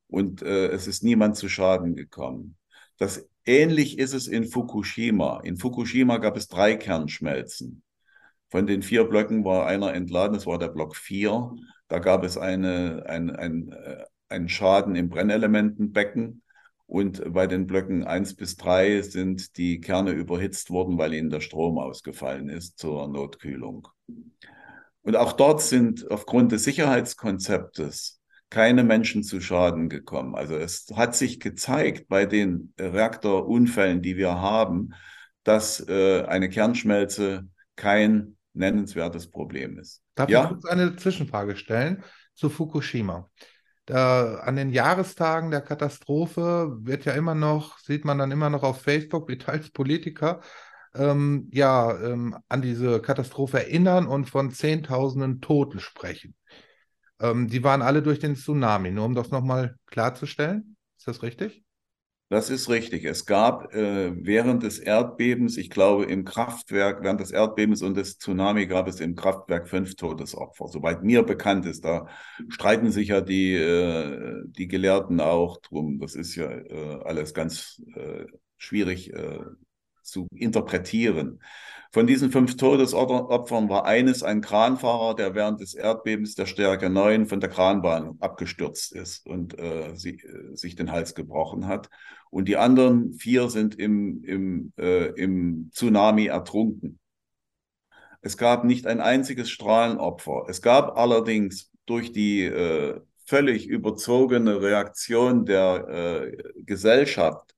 und 0.09 0.42
äh, 0.42 0.69
es 0.69 0.87
ist 0.87 1.04
niemand 1.04 1.37
zu 1.37 1.49
Schaden 1.49 1.95
gekommen. 1.95 2.57
Das 2.99 3.28
ähnlich 3.45 3.99
ist 3.99 4.12
es 4.12 4.26
in 4.26 4.47
Fukushima. 4.47 5.40
In 5.45 5.57
Fukushima 5.57 6.19
gab 6.19 6.37
es 6.37 6.49
drei 6.49 6.76
Kernschmelzen. 6.76 7.83
Von 8.50 8.66
den 8.66 8.83
vier 8.83 9.04
Blöcken 9.04 9.45
war 9.45 9.66
einer 9.66 9.95
entladen, 9.95 10.35
das 10.35 10.47
war 10.47 10.59
der 10.59 10.69
Block 10.69 10.97
4. 10.97 11.52
Da 11.87 11.99
gab 12.00 12.25
es 12.25 12.37
eine, 12.37 13.04
ein, 13.07 13.30
ein, 13.30 13.73
einen 14.30 14.49
Schaden 14.49 14.96
im 14.96 15.08
Brennelementenbecken. 15.08 16.42
Und 16.87 17.22
bei 17.32 17.46
den 17.46 17.66
Blöcken 17.66 18.04
1 18.04 18.34
bis 18.34 18.56
3 18.56 19.02
sind 19.02 19.56
die 19.56 19.80
Kerne 19.80 20.10
überhitzt 20.10 20.70
worden, 20.70 20.99
weil 20.99 21.14
ihnen 21.14 21.30
der 21.30 21.40
Strom 21.40 21.78
ausgefallen 21.78 22.49
ist 22.49 22.78
zur 22.78 23.06
Notkühlung. 23.06 23.87
Und 25.02 25.16
auch 25.16 25.32
dort 25.32 25.62
sind 25.62 26.10
aufgrund 26.10 26.52
des 26.52 26.64
Sicherheitskonzeptes 26.64 28.20
keine 28.50 28.82
Menschen 28.82 29.22
zu 29.22 29.40
Schaden 29.40 29.88
gekommen. 29.88 30.34
Also 30.34 30.56
es 30.56 30.87
hat 30.94 31.14
sich 31.14 31.38
gezeigt 31.38 32.08
bei 32.08 32.26
den 32.26 32.75
Reaktorunfällen, 32.78 34.02
die 34.02 34.16
wir 34.16 34.40
haben, 34.40 34.92
dass 35.44 35.87
äh, 35.88 36.25
eine 36.25 36.49
Kernschmelze 36.49 37.49
kein 37.76 38.37
nennenswertes 38.52 39.30
Problem 39.30 39.78
ist. 39.78 40.02
Darf 40.16 40.28
ja? 40.28 40.42
ich 40.42 40.49
kurz 40.49 40.64
eine 40.64 40.96
Zwischenfrage 40.96 41.56
stellen 41.56 42.02
zu 42.34 42.50
Fukushima? 42.50 43.30
Da, 43.90 44.37
an 44.37 44.54
den 44.54 44.70
Jahrestagen 44.70 45.50
der 45.50 45.62
Katastrophe 45.62 46.76
wird 46.82 47.04
ja 47.06 47.12
immer 47.12 47.35
noch, 47.35 47.78
sieht 47.78 48.04
man 48.04 48.18
dann 48.18 48.30
immer 48.30 48.49
noch 48.49 48.62
auf 48.62 48.82
Facebook, 48.82 49.28
wie 49.28 49.37
teils 49.37 49.70
Politiker, 49.70 50.40
ähm, 50.94 51.49
ja, 51.52 51.99
ähm, 52.00 52.37
an 52.49 52.62
diese 52.62 53.00
Katastrophe 53.02 53.59
erinnern 53.59 54.06
und 54.06 54.30
von 54.30 54.52
Zehntausenden 54.52 55.40
Toten 55.40 55.80
sprechen. 55.80 56.37
Ähm, 57.20 57.49
die 57.49 57.64
waren 57.64 57.82
alle 57.82 58.00
durch 58.00 58.20
den 58.20 58.37
Tsunami, 58.37 58.92
nur 58.92 59.06
um 59.06 59.14
das 59.16 59.32
nochmal 59.32 59.75
klarzustellen. 59.87 60.76
Ist 60.97 61.09
das 61.09 61.25
richtig? 61.25 61.64
Das 62.30 62.49
ist 62.49 62.68
richtig. 62.68 63.04
Es 63.06 63.26
gab 63.26 63.75
äh, 63.75 64.12
während 64.14 64.62
des 64.62 64.78
Erdbebens, 64.78 65.56
ich 65.56 65.68
glaube 65.68 66.04
im 66.04 66.25
Kraftwerk, 66.25 67.02
während 67.02 67.18
des 67.18 67.32
Erdbebens 67.32 67.82
und 67.82 67.96
des 67.96 68.18
Tsunami 68.18 68.68
gab 68.68 68.87
es 68.87 69.00
im 69.00 69.16
Kraftwerk 69.16 69.68
fünf 69.68 69.96
Todesopfer. 69.96 70.68
Soweit 70.68 71.02
mir 71.02 71.25
bekannt 71.25 71.66
ist, 71.66 71.84
da 71.84 72.06
streiten 72.49 72.92
sich 72.92 73.08
ja 73.08 73.20
die, 73.20 73.54
äh, 73.54 74.44
die 74.46 74.68
Gelehrten 74.68 75.20
auch 75.20 75.60
drum. 75.60 75.99
Das 75.99 76.14
ist 76.14 76.37
ja 76.37 76.49
äh, 76.49 77.00
alles 77.04 77.34
ganz 77.34 77.82
äh, 77.96 78.26
schwierig 78.58 79.12
äh, 79.12 79.40
zu 80.04 80.28
interpretieren. 80.32 81.40
Von 81.92 82.06
diesen 82.06 82.30
fünf 82.30 82.56
Todesopfern 82.56 83.68
war 83.68 83.84
eines 83.84 84.22
ein 84.22 84.40
Kranfahrer, 84.42 85.16
der 85.16 85.34
während 85.34 85.60
des 85.60 85.75
Erdbebens 85.75 86.37
der 86.37 86.46
Stärke 86.46 86.88
9 86.88 87.26
von 87.26 87.40
der 87.40 87.50
Kranbahn 87.50 88.16
abgestürzt 88.20 88.92
ist 88.92 89.26
und 89.26 89.58
äh, 89.58 89.96
sie, 89.96 90.20
äh, 90.20 90.54
sich 90.54 90.76
den 90.76 90.92
Hals 90.92 91.16
gebrochen 91.16 91.66
hat. 91.66 91.90
Und 92.30 92.46
die 92.49 92.56
anderen 92.56 93.12
vier 93.14 93.50
sind 93.50 93.75
im, 93.75 94.22
im, 94.25 94.72
äh, 94.78 95.08
im 95.20 95.70
Tsunami 95.72 96.26
ertrunken. 96.26 96.99
Es 98.22 98.37
gab 98.37 98.64
nicht 98.64 98.87
ein 98.87 99.00
einziges 99.00 99.50
Strahlenopfer. 99.50 100.44
Es 100.49 100.62
gab 100.62 100.96
allerdings 100.96 101.70
durch 101.87 102.12
die 102.12 102.44
äh, 102.44 103.00
völlig 103.26 103.66
überzogene 103.66 104.60
Reaktion 104.60 105.44
der 105.46 105.88
äh, 105.88 106.62
Gesellschaft 106.64 107.54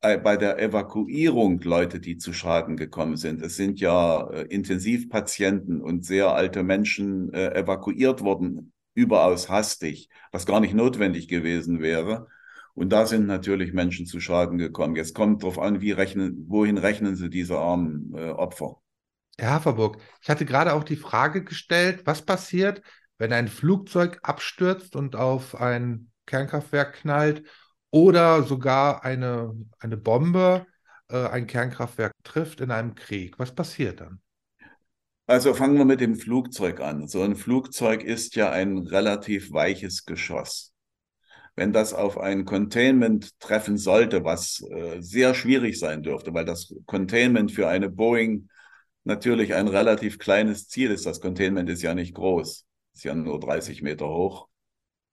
äh, 0.00 0.18
bei 0.18 0.36
der 0.36 0.58
Evakuierung 0.58 1.60
Leute, 1.60 2.00
die 2.00 2.18
zu 2.18 2.32
Schaden 2.32 2.76
gekommen 2.76 3.16
sind. 3.16 3.40
Es 3.40 3.56
sind 3.56 3.80
ja 3.80 4.28
äh, 4.30 4.42
Intensivpatienten 4.42 5.80
und 5.80 6.04
sehr 6.04 6.34
alte 6.34 6.62
Menschen 6.62 7.32
äh, 7.32 7.54
evakuiert 7.54 8.22
worden, 8.22 8.72
überaus 8.94 9.48
hastig, 9.48 10.08
was 10.30 10.46
gar 10.46 10.60
nicht 10.60 10.74
notwendig 10.74 11.28
gewesen 11.28 11.80
wäre. 11.80 12.26
Und 12.74 12.90
da 12.90 13.06
sind 13.06 13.26
natürlich 13.26 13.72
Menschen 13.72 14.06
zu 14.06 14.20
Schaden 14.20 14.58
gekommen. 14.58 14.96
Jetzt 14.96 15.14
kommt 15.14 15.42
darauf 15.42 15.58
an, 15.58 15.80
wie 15.80 15.92
rechnen, 15.92 16.44
wohin 16.48 16.76
rechnen 16.76 17.14
Sie 17.14 17.30
diese 17.30 17.58
armen 17.58 18.12
äh, 18.14 18.30
Opfer? 18.30 18.80
Herr 19.38 19.50
Haferburg, 19.50 19.98
ich 20.22 20.28
hatte 20.28 20.44
gerade 20.44 20.74
auch 20.74 20.84
die 20.84 20.96
Frage 20.96 21.44
gestellt, 21.44 22.02
was 22.04 22.22
passiert, 22.22 22.82
wenn 23.18 23.32
ein 23.32 23.48
Flugzeug 23.48 24.18
abstürzt 24.22 24.96
und 24.96 25.16
auf 25.16 25.60
ein 25.60 26.10
Kernkraftwerk 26.26 26.94
knallt 26.94 27.44
oder 27.90 28.42
sogar 28.42 29.04
eine, 29.04 29.54
eine 29.78 29.96
Bombe 29.96 30.66
äh, 31.08 31.28
ein 31.28 31.46
Kernkraftwerk 31.46 32.12
trifft 32.24 32.60
in 32.60 32.70
einem 32.70 32.94
Krieg. 32.94 33.38
Was 33.38 33.54
passiert 33.54 34.00
dann? 34.00 34.20
Also 35.26 35.54
fangen 35.54 35.78
wir 35.78 35.84
mit 35.84 36.00
dem 36.00 36.16
Flugzeug 36.16 36.80
an. 36.80 37.06
So 37.08 37.22
ein 37.22 37.36
Flugzeug 37.36 38.02
ist 38.02 38.36
ja 38.36 38.50
ein 38.50 38.78
relativ 38.78 39.52
weiches 39.52 40.04
Geschoss. 40.04 40.73
Wenn 41.56 41.72
das 41.72 41.94
auf 41.94 42.18
ein 42.18 42.44
Containment 42.44 43.38
treffen 43.38 43.78
sollte, 43.78 44.24
was 44.24 44.60
äh, 44.70 45.00
sehr 45.00 45.34
schwierig 45.34 45.78
sein 45.78 46.02
dürfte, 46.02 46.34
weil 46.34 46.44
das 46.44 46.74
Containment 46.86 47.52
für 47.52 47.68
eine 47.68 47.88
Boeing 47.88 48.48
natürlich 49.04 49.54
ein 49.54 49.68
relativ 49.68 50.18
kleines 50.18 50.68
Ziel 50.68 50.90
ist. 50.90 51.06
Das 51.06 51.20
Containment 51.20 51.68
ist 51.70 51.82
ja 51.82 51.94
nicht 51.94 52.14
groß, 52.14 52.64
ist 52.94 53.04
ja 53.04 53.14
nur 53.14 53.38
30 53.38 53.82
Meter 53.82 54.08
hoch. 54.08 54.48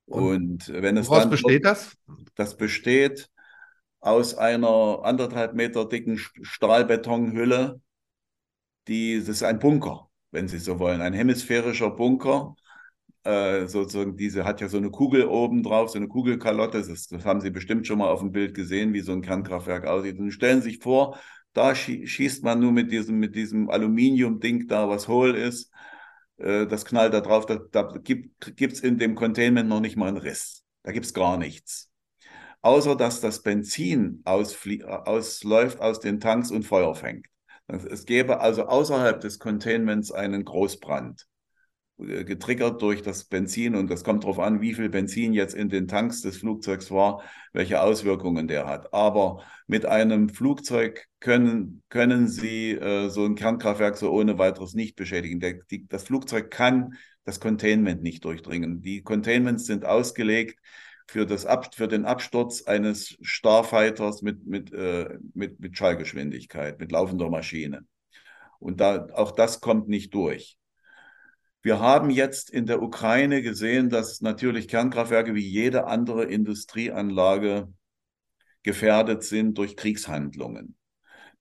Und, 0.05 0.67
wenn 0.73 0.97
es 0.97 1.07
woraus 1.07 1.21
dann 1.21 1.29
besteht 1.29 1.65
das? 1.65 1.95
Das 2.35 2.57
besteht 2.57 3.29
aus 3.99 4.35
einer 4.35 5.01
anderthalb 5.03 5.53
Meter 5.53 5.87
dicken 5.87 6.17
Stahlbetonhülle 6.17 7.79
die, 8.87 9.19
das 9.19 9.29
ist 9.29 9.43
ein 9.43 9.59
Bunker, 9.59 10.09
wenn 10.31 10.47
Sie 10.47 10.59
so 10.59 10.79
wollen, 10.79 11.01
ein 11.01 11.13
hemisphärischer 11.13 11.91
Bunker. 11.91 12.55
Äh, 13.23 13.67
sozusagen, 13.67 14.17
diese 14.17 14.45
hat 14.45 14.61
ja 14.61 14.67
so 14.67 14.77
eine 14.77 14.89
Kugel 14.89 15.25
oben 15.25 15.61
drauf, 15.61 15.91
so 15.91 15.97
eine 15.97 16.07
Kugelkalotte. 16.07 16.79
Das, 16.79 17.07
das, 17.07 17.25
haben 17.25 17.41
Sie 17.41 17.51
bestimmt 17.51 17.85
schon 17.85 17.99
mal 17.99 18.09
auf 18.09 18.19
dem 18.21 18.31
Bild 18.31 18.55
gesehen, 18.55 18.93
wie 18.93 19.01
so 19.01 19.11
ein 19.11 19.21
Kernkraftwerk 19.21 19.85
aussieht. 19.85 20.17
Und 20.19 20.31
stellen 20.31 20.61
Sie 20.61 20.71
sich 20.71 20.79
vor, 20.79 21.19
da 21.53 21.75
schießt 21.75 22.43
man 22.43 22.59
nur 22.59 22.71
mit 22.71 22.91
diesem, 22.91 23.19
mit 23.19 23.35
diesem 23.35 23.69
Aluminium-Ding 23.69 24.67
da, 24.67 24.89
was 24.89 25.07
hohl 25.07 25.35
ist. 25.35 25.71
Äh, 26.37 26.65
das 26.65 26.85
knallt 26.85 27.13
da 27.13 27.21
drauf. 27.21 27.45
Da, 27.45 27.57
da 27.71 27.93
gibt 27.99 28.73
es 28.73 28.79
in 28.79 28.97
dem 28.97 29.15
Containment 29.15 29.69
noch 29.69 29.81
nicht 29.81 29.97
mal 29.97 30.07
einen 30.07 30.17
Riss. 30.17 30.63
Da 30.83 30.91
gibt 30.91 31.05
es 31.05 31.13
gar 31.13 31.37
nichts. 31.37 31.91
Außer 32.61 32.95
dass 32.95 33.21
das 33.21 33.41
Benzin 33.41 34.21
ausläuft 34.23 35.79
aus 35.79 35.99
den 35.99 36.19
Tanks 36.19 36.51
und 36.51 36.63
Feuer 36.63 36.93
fängt. 36.95 37.27
Es 37.67 38.05
gäbe 38.05 38.39
also 38.39 38.65
außerhalb 38.65 39.19
des 39.19 39.39
Containments 39.39 40.11
einen 40.11 40.43
Großbrand, 40.43 41.27
getriggert 42.01 42.81
durch 42.81 43.01
das 43.01 43.25
Benzin. 43.25 43.75
Und 43.75 43.89
das 43.89 44.03
kommt 44.03 44.23
darauf 44.23 44.39
an, 44.39 44.61
wie 44.61 44.73
viel 44.73 44.89
Benzin 44.89 45.33
jetzt 45.33 45.53
in 45.55 45.69
den 45.69 45.87
Tanks 45.87 46.21
des 46.21 46.37
Flugzeugs 46.37 46.91
war, 46.91 47.23
welche 47.53 47.81
Auswirkungen 47.81 48.47
der 48.47 48.67
hat. 48.67 48.93
Aber 48.93 49.43
mit 49.67 49.85
einem 49.85 50.29
Flugzeug 50.29 51.07
können, 51.19 51.83
können 51.89 52.27
Sie 52.27 52.71
äh, 52.71 53.09
so 53.09 53.25
ein 53.25 53.35
Kernkraftwerk 53.35 53.97
so 53.97 54.11
ohne 54.11 54.37
weiteres 54.37 54.73
nicht 54.73 54.95
beschädigen. 54.95 55.39
Der, 55.39 55.53
die, 55.69 55.87
das 55.87 56.03
Flugzeug 56.03 56.51
kann 56.51 56.95
das 57.23 57.39
Containment 57.39 58.01
nicht 58.01 58.25
durchdringen. 58.25 58.81
Die 58.81 59.03
Containments 59.03 59.65
sind 59.65 59.85
ausgelegt 59.85 60.59
für, 61.07 61.25
das 61.25 61.45
Ab, 61.45 61.75
für 61.75 61.87
den 61.87 62.05
Absturz 62.05 62.63
eines 62.63 63.17
Starfighters 63.21 64.21
mit, 64.21 64.45
mit, 64.45 64.73
äh, 64.73 65.17
mit, 65.33 65.59
mit 65.59 65.77
Schallgeschwindigkeit, 65.77 66.79
mit 66.79 66.91
laufender 66.91 67.29
Maschine. 67.29 67.85
Und 68.59 68.79
da, 68.79 69.07
auch 69.13 69.31
das 69.31 69.59
kommt 69.59 69.87
nicht 69.89 70.13
durch. 70.13 70.57
Wir 71.63 71.79
haben 71.79 72.09
jetzt 72.09 72.49
in 72.49 72.65
der 72.65 72.81
Ukraine 72.81 73.41
gesehen, 73.41 73.89
dass 73.89 74.21
natürlich 74.21 74.67
Kernkraftwerke 74.67 75.35
wie 75.35 75.47
jede 75.47 75.85
andere 75.85 76.23
Industrieanlage 76.23 77.71
gefährdet 78.63 79.23
sind 79.23 79.57
durch 79.57 79.77
Kriegshandlungen. 79.77 80.75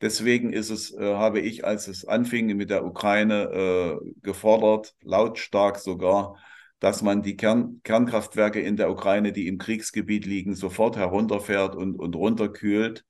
Deswegen 0.01 0.53
ist 0.53 0.71
es, 0.71 0.93
äh, 0.93 1.15
habe 1.15 1.41
ich, 1.41 1.65
als 1.65 1.89
es 1.89 2.07
anfing 2.07 2.55
mit 2.57 2.71
der 2.71 2.85
Ukraine, 2.85 3.51
äh, 3.51 4.11
gefordert, 4.23 4.95
lautstark 5.03 5.79
sogar, 5.79 6.37
dass 6.81 7.03
man 7.03 7.23
die 7.23 7.37
Kern 7.37 7.81
Kernkraftwerke 7.85 8.61
in 8.61 8.77
der 8.77 8.91
Ukraine, 8.91 9.33
die 9.33 9.47
im 9.47 9.59
Kriegsgebiet 9.59 10.25
liegen, 10.25 10.55
sofort 10.55 10.97
herunterfährt 10.97 11.77
und, 11.77 11.97
und 11.97 12.17
runterkühlt, 12.17 13.05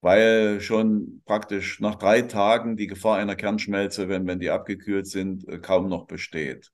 weil 0.00 0.60
schon 0.60 1.22
praktisch 1.26 1.80
nach 1.80 1.96
drei 1.96 2.22
Tagen 2.22 2.76
die 2.76 2.86
Gefahr 2.86 3.18
einer 3.18 3.36
Kernschmelze, 3.36 4.08
wenn, 4.08 4.26
wenn 4.26 4.40
die 4.40 4.50
abgekühlt 4.50 5.06
sind, 5.06 5.46
äh, 5.48 5.58
kaum 5.58 5.88
noch 5.88 6.06
besteht. 6.06 6.70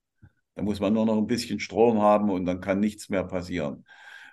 Da 0.54 0.62
muss 0.62 0.80
man 0.80 0.92
nur 0.94 1.06
noch 1.06 1.18
ein 1.18 1.26
bisschen 1.26 1.60
Strom 1.60 2.00
haben 2.00 2.30
und 2.30 2.46
dann 2.46 2.60
kann 2.60 2.80
nichts 2.80 3.08
mehr 3.08 3.24
passieren. 3.24 3.84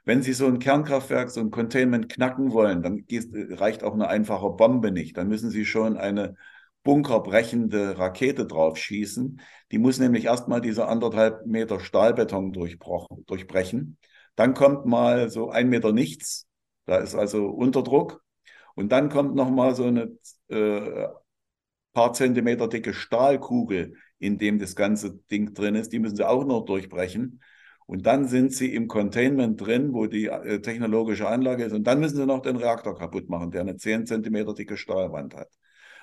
Wenn 0.05 0.21
Sie 0.21 0.33
so 0.33 0.47
ein 0.47 0.59
Kernkraftwerk, 0.59 1.29
so 1.29 1.39
ein 1.39 1.51
Containment 1.51 2.09
knacken 2.09 2.51
wollen, 2.51 2.81
dann 2.81 3.05
reicht 3.51 3.83
auch 3.83 3.93
eine 3.93 4.07
einfache 4.07 4.50
Bombe 4.50 4.91
nicht. 4.91 5.17
Dann 5.17 5.29
müssen 5.29 5.50
Sie 5.50 5.65
schon 5.65 5.97
eine 5.97 6.35
bunkerbrechende 6.83 7.97
Rakete 7.97 8.45
drauf 8.45 8.77
schießen. 8.77 9.41
Die 9.71 9.77
muss 9.77 10.00
nämlich 10.00 10.25
erstmal 10.25 10.62
diese 10.62 10.88
anderthalb 10.88 11.45
Meter 11.45 11.79
Stahlbeton 11.79 12.51
durchbrechen. 12.51 13.97
Dann 14.35 14.53
kommt 14.53 14.85
mal 14.85 15.29
so 15.29 15.50
ein 15.50 15.69
Meter 15.69 15.93
nichts. 15.93 16.47
Da 16.85 16.97
ist 16.97 17.15
also 17.15 17.47
Unterdruck. 17.47 18.22
Und 18.75 18.91
dann 18.91 19.09
kommt 19.09 19.35
noch 19.35 19.49
mal 19.49 19.75
so 19.75 19.85
eine 19.85 20.17
äh, 20.47 21.07
paar 21.93 22.13
Zentimeter 22.13 22.67
dicke 22.67 22.93
Stahlkugel, 22.93 23.95
in 24.19 24.37
dem 24.37 24.59
das 24.59 24.75
ganze 24.75 25.15
Ding 25.31 25.53
drin 25.53 25.75
ist. 25.75 25.91
Die 25.93 25.99
müssen 25.99 26.15
sie 26.15 26.27
auch 26.27 26.45
noch 26.45 26.65
durchbrechen. 26.65 27.41
Und 27.85 28.05
dann 28.05 28.27
sind 28.27 28.53
sie 28.53 28.73
im 28.73 28.87
Containment 28.87 29.59
drin, 29.59 29.93
wo 29.93 30.07
die 30.07 30.27
äh, 30.27 30.62
technologische 30.62 31.27
Anlage 31.27 31.65
ist. 31.65 31.73
Und 31.73 31.86
dann 31.86 31.99
müssen 31.99 32.15
sie 32.17 32.25
noch 32.25 32.41
den 32.41 32.55
Reaktor 32.55 32.97
kaputt 32.97 33.29
machen, 33.29 33.51
der 33.51 33.62
eine 33.62 33.75
10 33.77 34.05
Zentimeter 34.05 34.53
dicke 34.53 34.77
Stahlwand 34.77 35.36
hat. 35.36 35.49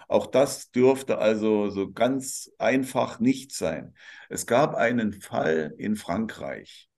Auch 0.06 0.26
das 0.26 0.70
dürfte 0.72 1.18
also 1.18 1.70
so 1.70 1.92
ganz 1.92 2.50
einfach 2.58 3.20
nicht 3.20 3.52
sein. 3.54 3.94
Es 4.28 4.44
gab 4.46 4.74
einen 4.74 5.12
Fall 5.12 5.74
in 5.78 5.96
Frankreich. 5.96 6.89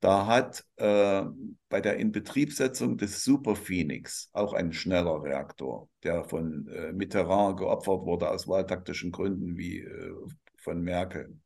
Da 0.00 0.26
hat 0.26 0.64
äh, 0.76 1.22
bei 1.68 1.80
der 1.82 1.98
Inbetriebsetzung 1.98 2.96
des 2.96 3.22
Super 3.22 3.54
Phoenix, 3.54 4.30
auch 4.32 4.54
ein 4.54 4.72
schneller 4.72 5.22
Reaktor, 5.22 5.90
der 6.02 6.24
von 6.24 6.66
äh, 6.68 6.92
Mitterrand 6.92 7.58
geopfert 7.58 8.06
wurde 8.06 8.30
aus 8.30 8.48
wahltaktischen 8.48 9.12
Gründen 9.12 9.58
wie 9.58 9.80
äh, 9.80 10.14
von 10.56 10.80
Merkel. 10.80 11.38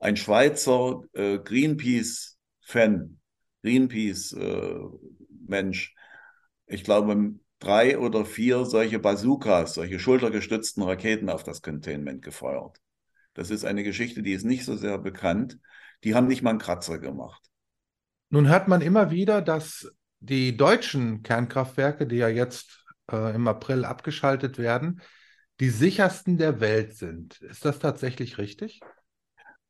Ein 0.00 0.16
Schweizer 0.16 1.02
äh, 1.14 1.38
Greenpeace-Fan, 1.38 3.18
Greenpeace-Mensch, 3.62 5.94
äh, 6.68 6.74
ich 6.74 6.84
glaube, 6.84 7.34
drei 7.60 7.98
oder 7.98 8.26
vier 8.26 8.64
solche 8.64 8.98
Bazookas, 8.98 9.74
solche 9.74 9.98
schultergestützten 9.98 10.82
Raketen 10.82 11.28
auf 11.30 11.44
das 11.44 11.62
Containment 11.62 12.22
gefeuert. 12.22 12.78
Das 13.34 13.50
ist 13.50 13.64
eine 13.64 13.84
Geschichte, 13.84 14.22
die 14.22 14.32
ist 14.32 14.44
nicht 14.44 14.64
so 14.64 14.76
sehr 14.76 14.98
bekannt. 14.98 15.58
Die 16.04 16.14
haben 16.14 16.26
nicht 16.26 16.42
mal 16.42 16.50
einen 16.50 16.58
Kratzer 16.58 16.98
gemacht. 16.98 17.42
Nun 18.30 18.48
hört 18.48 18.68
man 18.68 18.80
immer 18.80 19.10
wieder, 19.10 19.42
dass 19.42 19.92
die 20.20 20.56
deutschen 20.56 21.22
Kernkraftwerke, 21.22 22.06
die 22.06 22.16
ja 22.16 22.28
jetzt 22.28 22.84
äh, 23.10 23.34
im 23.34 23.46
April 23.48 23.84
abgeschaltet 23.84 24.58
werden, 24.58 25.00
die 25.60 25.68
sichersten 25.68 26.38
der 26.38 26.60
Welt 26.60 26.96
sind. 26.96 27.40
Ist 27.40 27.64
das 27.64 27.78
tatsächlich 27.78 28.38
richtig? 28.38 28.80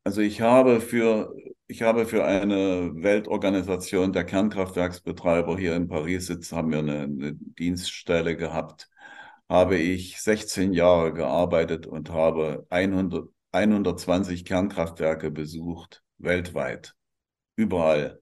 Also 0.05 0.21
ich 0.21 0.41
habe 0.41 0.81
für, 0.81 1.33
ich 1.67 1.81
habe 1.81 2.05
für 2.05 2.25
eine 2.25 2.91
Weltorganisation 2.95 4.11
der 4.11 4.25
Kernkraftwerksbetreiber 4.25 5.57
hier 5.57 5.75
in 5.75 5.87
Paris 5.87 6.27
sitzt, 6.27 6.51
haben 6.51 6.71
wir 6.71 6.79
eine, 6.79 7.01
eine 7.03 7.33
Dienststelle 7.33 8.35
gehabt, 8.35 8.89
habe 9.47 9.77
ich 9.77 10.21
16 10.21 10.73
Jahre 10.73 11.13
gearbeitet 11.13 11.87
und 11.87 12.09
habe 12.09 12.65
100, 12.69 13.29
120 13.53 14.45
Kernkraftwerke 14.45 15.31
besucht, 15.31 16.03
weltweit, 16.17 16.95
überall. 17.55 18.21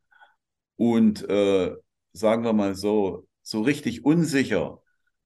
Und 0.75 1.27
äh, 1.29 1.75
sagen 2.13 2.43
wir 2.43 2.53
mal 2.53 2.75
so, 2.75 3.27
so 3.43 3.61
richtig 3.61 4.05
unsicher 4.05 4.81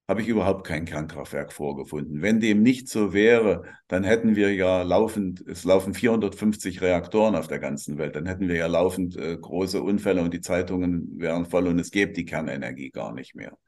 habe 0.08 0.22
ich 0.22 0.28
überhaupt 0.28 0.64
kein 0.66 0.84
Kernkraftwerk 0.84 1.52
vorgefunden. 1.52 2.22
Wenn 2.22 2.38
dem 2.38 2.62
nicht 2.62 2.88
so 2.88 3.12
wäre, 3.12 3.64
dann 3.88 4.04
hätten 4.04 4.36
wir 4.36 4.54
ja 4.54 4.82
laufend, 4.82 5.40
es 5.46 5.64
laufen 5.64 5.94
450 5.94 6.80
Reaktoren 6.80 7.34
auf 7.34 7.48
der 7.48 7.58
ganzen 7.58 7.98
Welt, 7.98 8.14
dann 8.14 8.26
hätten 8.26 8.48
wir 8.48 8.56
ja 8.56 8.66
laufend 8.68 9.16
äh, 9.16 9.36
große 9.36 9.82
Unfälle 9.82 10.22
und 10.22 10.32
die 10.32 10.40
Zeitungen 10.40 11.18
wären 11.18 11.46
voll 11.46 11.66
und 11.66 11.78
es 11.80 11.90
gäbe 11.90 12.12
die 12.12 12.24
Kernenergie 12.24 12.90
gar 12.90 13.12
nicht 13.12 13.34
mehr. 13.34 13.58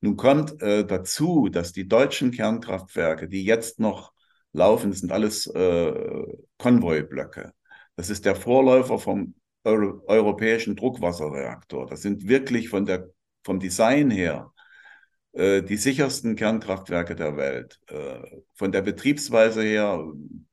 Nun 0.00 0.16
kommt 0.16 0.62
äh, 0.62 0.86
dazu, 0.86 1.48
dass 1.48 1.72
die 1.72 1.88
deutschen 1.88 2.30
Kernkraftwerke, 2.30 3.28
die 3.28 3.44
jetzt 3.44 3.80
noch 3.80 4.12
laufen, 4.52 4.92
sind 4.92 5.12
alles 5.12 5.46
äh, 5.48 6.24
Konvoiblöcke. 6.56 7.52
Das 8.00 8.08
ist 8.08 8.24
der 8.24 8.34
Vorläufer 8.34 8.98
vom 8.98 9.34
Euro 9.62 10.02
europäischen 10.06 10.74
Druckwasserreaktor. 10.74 11.84
Das 11.84 12.00
sind 12.00 12.26
wirklich 12.26 12.70
von 12.70 12.86
der, 12.86 13.10
vom 13.44 13.60
Design 13.60 14.10
her 14.10 14.54
äh, 15.32 15.62
die 15.62 15.76
sichersten 15.76 16.34
Kernkraftwerke 16.34 17.14
der 17.14 17.36
Welt. 17.36 17.78
Äh, 17.88 18.22
von 18.54 18.72
der 18.72 18.80
Betriebsweise 18.80 19.62
her, 19.62 20.02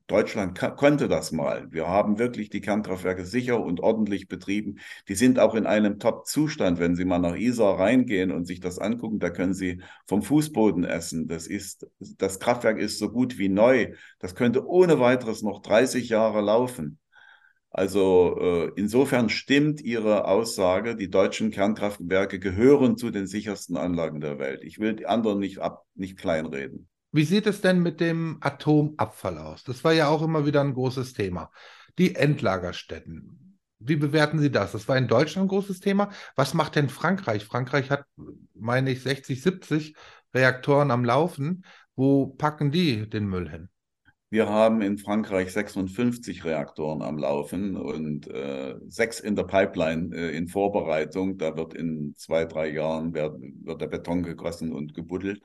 Deutschland 0.08 0.58
konnte 0.76 1.08
das 1.08 1.32
mal. 1.32 1.72
Wir 1.72 1.88
haben 1.88 2.18
wirklich 2.18 2.50
die 2.50 2.60
Kernkraftwerke 2.60 3.24
sicher 3.24 3.58
und 3.58 3.80
ordentlich 3.80 4.28
betrieben. 4.28 4.80
Die 5.08 5.14
sind 5.14 5.38
auch 5.38 5.54
in 5.54 5.64
einem 5.64 5.98
Top-Zustand. 5.98 6.78
Wenn 6.78 6.96
Sie 6.96 7.06
mal 7.06 7.18
nach 7.18 7.36
Isar 7.36 7.78
reingehen 7.78 8.30
und 8.30 8.44
sich 8.44 8.60
das 8.60 8.78
angucken, 8.78 9.20
da 9.20 9.30
können 9.30 9.54
Sie 9.54 9.80
vom 10.06 10.20
Fußboden 10.20 10.84
essen. 10.84 11.28
Das 11.28 11.46
ist, 11.46 11.86
das 11.98 12.40
Kraftwerk 12.40 12.78
ist 12.78 12.98
so 12.98 13.10
gut 13.10 13.38
wie 13.38 13.48
neu. 13.48 13.94
Das 14.18 14.34
könnte 14.34 14.66
ohne 14.66 15.00
weiteres 15.00 15.40
noch 15.40 15.62
30 15.62 16.10
Jahre 16.10 16.42
laufen. 16.42 16.98
Also 17.70 18.38
äh, 18.40 18.72
insofern 18.76 19.28
stimmt 19.28 19.80
Ihre 19.82 20.24
Aussage, 20.24 20.96
die 20.96 21.10
deutschen 21.10 21.50
Kernkraftwerke 21.50 22.38
gehören 22.38 22.96
zu 22.96 23.10
den 23.10 23.26
sichersten 23.26 23.76
Anlagen 23.76 24.20
der 24.20 24.38
Welt. 24.38 24.62
Ich 24.64 24.78
will 24.78 24.94
die 24.94 25.06
anderen 25.06 25.38
nicht, 25.38 25.58
ab, 25.58 25.84
nicht 25.94 26.18
kleinreden. 26.18 26.88
Wie 27.12 27.24
sieht 27.24 27.46
es 27.46 27.60
denn 27.60 27.80
mit 27.80 28.00
dem 28.00 28.38
Atomabfall 28.40 29.38
aus? 29.38 29.64
Das 29.64 29.84
war 29.84 29.92
ja 29.92 30.08
auch 30.08 30.22
immer 30.22 30.46
wieder 30.46 30.60
ein 30.60 30.74
großes 30.74 31.12
Thema. 31.12 31.50
Die 31.98 32.14
Endlagerstätten. 32.14 33.58
Wie 33.80 33.96
bewerten 33.96 34.38
Sie 34.38 34.50
das? 34.50 34.72
Das 34.72 34.88
war 34.88 34.96
in 34.96 35.08
Deutschland 35.08 35.46
ein 35.46 35.48
großes 35.48 35.80
Thema. 35.80 36.10
Was 36.36 36.54
macht 36.54 36.74
denn 36.74 36.88
Frankreich? 36.88 37.44
Frankreich 37.44 37.90
hat, 37.90 38.04
meine 38.54 38.90
ich, 38.90 39.02
60, 39.02 39.42
70 39.42 39.94
Reaktoren 40.34 40.90
am 40.90 41.04
Laufen. 41.04 41.64
Wo 41.96 42.26
packen 42.26 42.70
die 42.70 43.08
den 43.08 43.26
Müll 43.26 43.48
hin? 43.48 43.68
Wir 44.30 44.48
haben 44.48 44.82
in 44.82 44.98
Frankreich 44.98 45.52
56 45.52 46.44
Reaktoren 46.44 47.00
am 47.00 47.16
Laufen 47.16 47.76
und 47.76 48.28
äh, 48.28 48.74
sechs 48.86 49.20
in 49.20 49.36
der 49.36 49.44
Pipeline 49.44 50.14
äh, 50.14 50.36
in 50.36 50.48
Vorbereitung. 50.48 51.38
Da 51.38 51.56
wird 51.56 51.72
in 51.72 52.14
zwei, 52.14 52.44
drei 52.44 52.68
Jahren 52.70 53.14
wird, 53.14 53.40
wird 53.40 53.80
der 53.80 53.86
Beton 53.86 54.22
gegossen 54.22 54.72
und 54.72 54.92
gebuddelt. 54.92 55.42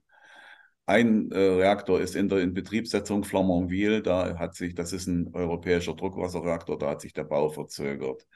ein 0.86 1.32
äh, 1.32 1.38
Reaktor 1.40 2.02
ist 2.02 2.16
in 2.16 2.30
der 2.30 2.40
Inbetriebssetzung 2.40 3.24
Flamanville, 3.24 4.02
da 4.02 4.38
hat 4.40 4.56
sich, 4.56 4.76
das 4.76 4.94
ist 4.94 5.08
ein 5.08 5.34
europäischer 5.34 5.96
Druckwasserreaktor, 5.96 6.78
da 6.78 6.92
hat 6.92 7.02
sich 7.02 7.14
der 7.14 7.26
Bau 7.26 7.50
verzögert. 7.50 8.28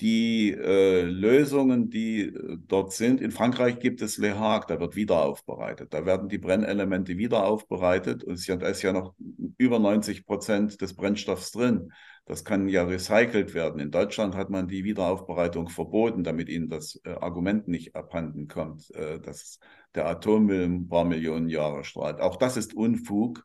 Die 0.00 0.50
äh, 0.50 1.02
Lösungen, 1.02 1.90
die 1.90 2.22
äh, 2.22 2.56
dort 2.66 2.92
sind, 2.92 3.20
in 3.20 3.30
Frankreich 3.30 3.78
gibt 3.78 4.02
es 4.02 4.18
Le 4.18 4.38
Hague, 4.38 4.66
da 4.66 4.80
wird 4.80 4.96
wieder 4.96 5.22
aufbereitet. 5.22 5.92
Da 5.92 6.06
werden 6.06 6.28
die 6.28 6.38
Brennelemente 6.38 7.18
wieder 7.18 7.44
aufbereitet 7.44 8.24
und 8.24 8.34
es 8.34 8.48
ist 8.48 8.82
ja 8.82 8.92
noch 8.92 9.14
über 9.58 9.78
90 9.78 10.26
Prozent 10.26 10.80
des 10.80 10.94
Brennstoffs 10.96 11.52
drin. 11.52 11.92
Das 12.24 12.44
kann 12.44 12.68
ja 12.68 12.84
recycelt 12.84 13.52
werden. 13.52 13.80
In 13.80 13.90
Deutschland 13.90 14.34
hat 14.36 14.48
man 14.48 14.68
die 14.68 14.84
Wiederaufbereitung 14.84 15.68
verboten, 15.68 16.24
damit 16.24 16.48
ihnen 16.48 16.68
das 16.68 17.00
äh, 17.04 17.10
Argument 17.10 17.68
nicht 17.68 17.94
abhanden 17.94 18.48
kommt, 18.48 18.90
äh, 18.94 19.20
dass 19.20 19.58
der 19.94 20.06
Atommüll 20.06 20.64
ein 20.64 20.88
paar 20.88 21.04
Millionen 21.04 21.48
Jahre 21.48 21.84
strahlt. 21.84 22.20
Auch 22.20 22.36
das 22.36 22.56
ist 22.56 22.74
Unfug. 22.74 23.44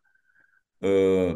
Äh, 0.81 1.35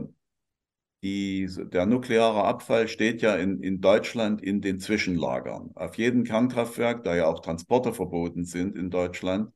die, 1.03 1.49
der 1.71 1.85
nukleare 1.85 2.43
Abfall 2.43 2.87
steht 2.87 3.21
ja 3.21 3.35
in, 3.35 3.61
in 3.61 3.81
Deutschland 3.81 4.41
in 4.41 4.61
den 4.61 4.79
Zwischenlagern. 4.79 5.71
Auf 5.75 5.95
jedem 5.95 6.23
Kernkraftwerk, 6.23 7.03
da 7.03 7.15
ja 7.15 7.25
auch 7.25 7.39
Transporte 7.39 7.93
verboten 7.93 8.45
sind 8.45 8.75
in 8.75 8.89
Deutschland, 8.89 9.51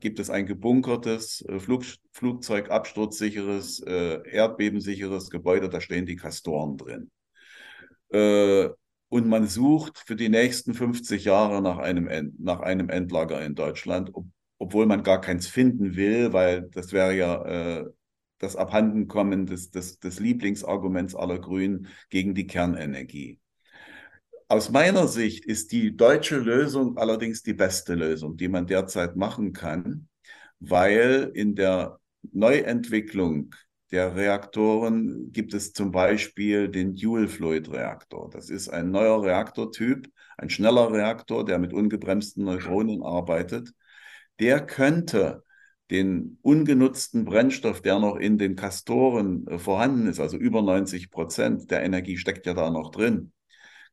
gibt 0.00 0.18
es 0.18 0.28
ein 0.30 0.46
gebunkertes, 0.46 1.44
äh, 1.48 1.60
Flug, 1.60 1.84
Flugzeugabsturzsicheres, 2.12 3.80
äh, 3.80 4.20
erdbebensicheres 4.28 5.30
Gebäude, 5.30 5.68
da 5.68 5.80
stehen 5.80 6.06
die 6.06 6.16
Kastoren 6.16 6.76
drin. 6.76 7.10
Äh, 8.10 8.68
und 9.08 9.28
man 9.28 9.46
sucht 9.46 10.02
für 10.04 10.16
die 10.16 10.28
nächsten 10.28 10.74
50 10.74 11.24
Jahre 11.24 11.62
nach 11.62 11.78
einem, 11.78 12.08
End, 12.08 12.40
nach 12.40 12.60
einem 12.60 12.88
Endlager 12.88 13.44
in 13.44 13.54
Deutschland, 13.54 14.10
ob, 14.14 14.26
obwohl 14.58 14.86
man 14.86 15.04
gar 15.04 15.20
keins 15.20 15.46
finden 15.46 15.94
will, 15.94 16.32
weil 16.32 16.62
das 16.72 16.92
wäre 16.92 17.14
ja 17.16 17.44
äh, 17.44 17.84
das 18.38 18.56
Abhandenkommen 18.56 19.46
des, 19.46 19.70
des, 19.70 19.98
des 19.98 20.20
Lieblingsarguments 20.20 21.14
aller 21.14 21.38
Grünen 21.38 21.88
gegen 22.10 22.34
die 22.34 22.46
Kernenergie. 22.46 23.40
Aus 24.48 24.70
meiner 24.70 25.08
Sicht 25.08 25.44
ist 25.44 25.72
die 25.72 25.96
deutsche 25.96 26.38
Lösung 26.38 26.98
allerdings 26.98 27.42
die 27.42 27.54
beste 27.54 27.94
Lösung, 27.94 28.36
die 28.36 28.48
man 28.48 28.66
derzeit 28.66 29.16
machen 29.16 29.52
kann, 29.52 30.08
weil 30.60 31.32
in 31.34 31.54
der 31.56 31.98
Neuentwicklung 32.32 33.54
der 33.90 34.14
Reaktoren 34.16 35.32
gibt 35.32 35.54
es 35.54 35.72
zum 35.72 35.90
Beispiel 35.90 36.68
den 36.68 36.94
Dual-Fluid-Reaktor. 36.94 38.30
Das 38.30 38.50
ist 38.50 38.68
ein 38.68 38.90
neuer 38.90 39.22
Reaktortyp, 39.22 40.10
ein 40.36 40.50
schneller 40.50 40.92
Reaktor, 40.92 41.44
der 41.44 41.58
mit 41.58 41.72
ungebremsten 41.72 42.44
Neutronen 42.44 43.02
arbeitet. 43.02 43.72
Der 44.38 44.64
könnte 44.64 45.44
den 45.90 46.38
ungenutzten 46.42 47.24
Brennstoff, 47.24 47.80
der 47.80 47.98
noch 47.98 48.16
in 48.16 48.38
den 48.38 48.56
Kastoren 48.56 49.46
äh, 49.46 49.58
vorhanden 49.58 50.06
ist, 50.06 50.20
also 50.20 50.36
über 50.36 50.62
90 50.62 51.10
Prozent 51.10 51.70
der 51.70 51.82
Energie 51.82 52.16
steckt 52.16 52.46
ja 52.46 52.54
da 52.54 52.70
noch 52.70 52.90
drin, 52.90 53.32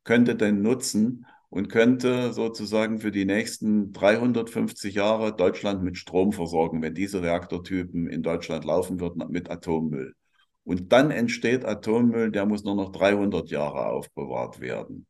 könnte 0.03 0.36
denn 0.36 0.62
nutzen 0.62 1.25
und 1.49 1.69
könnte 1.69 2.34
sozusagen 2.34 2.99
für 2.99 3.12
die 3.12 3.25
nächsten 3.25 3.91
350 3.91 4.95
Jahre 4.95 5.36
Deutschland 5.36 5.84
mit 5.84 5.97
Strom 5.97 6.32
versorgen, 6.32 6.82
wenn 6.82 6.95
diese 6.95 7.21
Reaktortypen 7.21 8.08
in 8.08 8.23
Deutschland 8.23 8.65
laufen 8.65 8.99
würden 8.99 9.23
mit 9.29 9.51
Atommüll. 9.51 10.15
Und 10.63 10.91
dann 10.91 11.12
entsteht 11.12 11.63
Atommüll, 11.63 12.32
der 12.32 12.47
muss 12.47 12.63
nur 12.63 12.75
noch 12.75 12.91
300 12.91 13.51
Jahre 13.51 13.86
aufbewahrt 13.86 14.62
werden, 14.62 15.06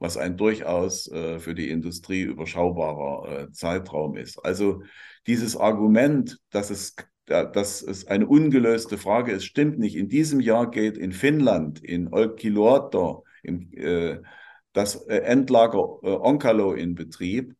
was 0.00 0.16
ein 0.16 0.36
durchaus 0.36 1.06
äh, 1.12 1.38
für 1.38 1.54
die 1.54 1.68
Industrie 1.68 2.22
überschaubarer 2.22 3.42
äh, 3.42 3.52
Zeitraum 3.52 4.16
ist. 4.16 4.44
Also 4.44 4.82
dieses 5.26 5.56
Argument, 5.56 6.38
dass 6.50 6.70
es, 6.70 6.96
dass 7.26 7.82
es 7.82 8.06
eine 8.06 8.26
ungelöste 8.26 8.98
Frage 8.98 9.32
ist, 9.32 9.44
stimmt 9.44 9.78
nicht. 9.78 9.96
In 9.96 10.08
diesem 10.08 10.40
Jahr 10.40 10.70
geht 10.70 10.96
in 10.98 11.12
Finnland, 11.12 11.82
in 11.82 12.12
Olkiluoto, 12.12 13.24
im, 13.42 13.72
äh, 13.72 14.20
das 14.72 14.96
äh, 15.06 15.18
Endlager 15.18 15.98
äh, 16.02 16.10
Onkalo 16.10 16.74
in 16.74 16.94
Betrieb. 16.94 17.54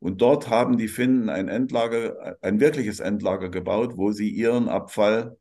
Und 0.00 0.22
dort 0.22 0.48
haben 0.48 0.76
die 0.78 0.86
Finnen 0.86 1.28
ein 1.28 1.48
Endlager, 1.48 2.36
ein 2.40 2.60
wirkliches 2.60 3.00
Endlager 3.00 3.48
gebaut, 3.48 3.96
wo 3.96 4.12
sie 4.12 4.28
ihren 4.28 4.68
Abfall 4.68 5.36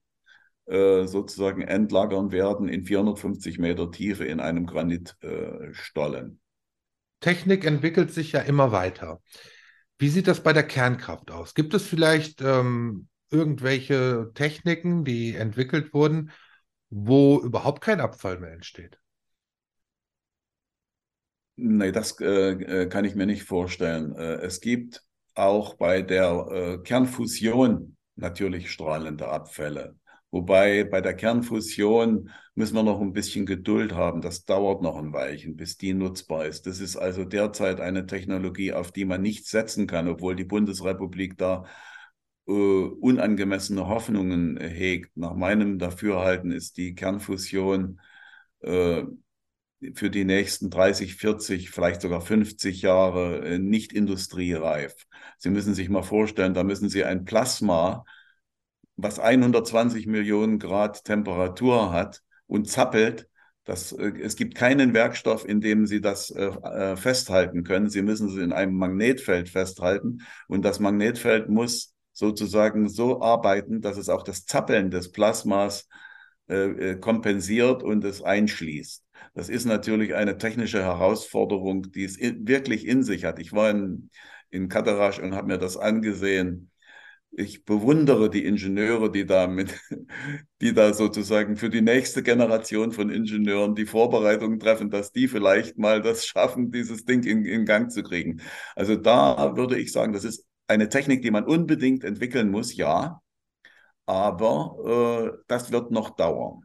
äh, 0.66 1.06
sozusagen 1.06 1.62
entlagern 1.62 2.32
werden 2.32 2.68
in 2.68 2.84
450 2.84 3.60
Meter 3.60 3.92
Tiefe 3.92 4.26
in 4.26 4.40
einem 4.40 4.66
Granitstollen. 4.66 6.40
Technik 7.20 7.66
entwickelt 7.66 8.12
sich 8.12 8.32
ja 8.32 8.42
immer 8.42 8.72
weiter. 8.72 9.22
Wie 10.00 10.10
sieht 10.10 10.28
das 10.28 10.42
bei 10.44 10.54
der 10.54 10.64
Kernkraft 10.68 11.32
aus? 11.32 11.54
Gibt 11.56 11.74
es 11.74 11.86
vielleicht 11.88 12.42
ähm, 12.42 13.08
irgendwelche 13.32 14.32
Techniken, 14.36 15.04
die 15.06 15.36
entwickelt 15.36 15.94
wurden, 15.94 16.32
wo 16.90 17.40
überhaupt 17.42 17.82
kein 17.82 18.00
Abfall 18.00 18.40
mehr 18.40 18.52
entsteht? 18.54 19.00
Nee, 21.56 21.92
das 21.92 22.20
äh, 22.22 22.52
äh, 22.84 22.88
kann 22.88 23.06
ich 23.06 23.16
mir 23.16 23.26
nicht 23.26 23.44
vorstellen. 23.44 24.16
Äh, 24.16 24.36
es 24.46 24.62
gibt 24.62 25.04
auch 25.34 25.74
bei 25.76 26.02
der 26.04 26.48
äh, 26.52 26.78
Kernfusion 26.84 27.98
natürlich 28.16 28.72
strahlende 28.72 29.28
Abfälle. 29.28 29.96
Wobei 30.32 30.84
bei 30.84 31.00
der 31.02 31.14
Kernfusion 31.14 32.30
müssen 32.54 32.76
wir 32.76 32.84
noch 32.84 33.00
ein 33.00 33.14
bisschen 33.14 33.46
Geduld 33.46 33.94
haben. 33.94 34.22
Das 34.22 34.44
dauert 34.44 34.82
noch 34.82 34.98
ein 34.98 35.14
Weilchen, 35.14 35.56
bis 35.56 35.78
die 35.78 35.94
nutzbar 35.94 36.46
ist. 36.46 36.68
Das 36.68 36.80
ist 36.80 36.98
also 36.98 37.24
derzeit 37.24 37.80
eine 37.80 38.06
Technologie, 38.06 38.74
auf 38.74 38.92
die 38.92 39.06
man 39.06 39.22
nicht 39.22 39.48
setzen 39.48 39.88
kann, 39.88 40.08
obwohl 40.08 40.36
die 40.36 40.44
Bundesrepublik 40.44 41.38
da 41.38 41.66
äh, 42.48 42.52
unangemessene 42.52 43.88
Hoffnungen 43.88 44.58
hegt. 44.60 45.16
Nach 45.18 45.36
meinem 45.36 45.80
Dafürhalten 45.80 46.52
ist 46.52 46.78
die 46.78 46.96
Kernfusion 46.96 48.02
äh, 48.62 49.04
für 49.94 50.10
die 50.10 50.26
nächsten 50.26 50.70
30, 50.70 51.16
40, 51.16 51.70
vielleicht 51.70 52.02
sogar 52.02 52.22
50 52.22 52.82
Jahre 52.82 53.46
äh, 53.46 53.60
nicht 53.60 53.94
industriereif. 53.94 55.06
Sie 55.38 55.50
müssen 55.50 55.74
sich 55.76 55.90
mal 55.90 56.04
vorstellen, 56.04 56.54
da 56.54 56.64
müssen 56.64 56.90
Sie 56.90 57.04
ein 57.04 57.26
Plasma, 57.26 58.04
was 58.98 59.20
120 59.20 60.08
Millionen 60.08 60.60
Grad 60.60 61.04
Temperatur 61.06 61.92
hat 61.92 62.22
und 62.48 62.70
zappelt, 62.70 63.28
das, 63.64 63.92
äh, 63.92 64.14
es 64.22 64.36
gibt 64.36 64.56
keinen 64.56 64.94
Werkstoff, 64.94 65.48
in 65.48 65.62
dem 65.62 65.86
Sie 65.86 66.02
das 66.02 66.32
äh, 66.32 66.46
äh, 66.46 66.96
festhalten 66.98 67.64
können. 67.64 67.90
Sie 67.90 68.02
müssen 68.02 68.30
es 68.30 68.36
in 68.36 68.54
einem 68.54 68.76
Magnetfeld 68.76 69.50
festhalten 69.50 70.20
und 70.48 70.64
das 70.66 70.80
Magnetfeld 70.80 71.50
muss 71.50 71.94
sozusagen 72.14 72.90
so 72.90 73.22
arbeiten, 73.22 73.82
dass 73.82 73.98
es 73.98 74.10
auch 74.10 74.24
das 74.24 74.46
Zappeln 74.46 74.90
des 74.90 75.12
Plasmas 75.12 75.88
äh, 76.48 76.96
kompensiert 76.96 77.84
und 77.84 78.04
es 78.04 78.24
einschließt. 78.24 79.04
Das 79.34 79.50
ist 79.50 79.66
natürlich 79.66 80.16
eine 80.16 80.38
technische 80.38 80.82
Herausforderung, 80.82 81.92
die 81.92 82.06
es 82.06 82.18
in, 82.18 82.48
wirklich 82.48 82.88
in 82.88 83.04
sich 83.04 83.26
hat. 83.26 83.38
Ich 83.38 83.54
war 83.54 83.70
in, 83.70 84.10
in 84.50 84.70
Katarasch 84.70 85.20
und 85.20 85.36
habe 85.36 85.48
mir 85.48 85.58
das 85.58 85.78
angesehen. 85.78 86.72
Ich 87.40 87.66
bewundere 87.66 88.32
die 88.32 88.46
Ingenieure, 88.46 89.12
die 89.12 89.24
da 89.28 89.46
mit, 89.46 89.80
die 90.62 90.74
da 90.74 90.92
sozusagen 90.94 91.56
für 91.56 91.70
die 91.70 91.82
nächste 91.82 92.24
Generation 92.24 92.92
von 92.92 93.12
Ingenieuren 93.12 93.76
die 93.76 93.86
Vorbereitungen 93.86 94.60
treffen, 94.60 94.90
dass 94.90 95.12
die 95.12 95.28
vielleicht 95.28 95.78
mal 95.78 96.02
das 96.02 96.26
schaffen, 96.26 96.72
dieses 96.72 97.06
Ding 97.06 97.24
in, 97.24 97.46
in 97.46 97.66
Gang 97.66 97.92
zu 97.92 98.02
kriegen. 98.02 98.42
Also 98.76 98.96
da 98.96 99.56
würde 99.56 99.78
ich 99.78 99.92
sagen, 99.92 100.14
das 100.14 100.24
ist 100.24 100.48
eine 100.66 100.90
Technik, 100.90 101.22
die 101.22 101.30
man 101.30 101.46
unbedingt 101.46 102.04
entwickeln 102.04 102.50
muss, 102.50 102.76
ja, 102.76 103.22
aber 104.08 105.36
äh, 105.38 105.44
das 105.48 105.72
wird 105.72 105.92
noch 105.92 106.12
dauern. 106.16 106.64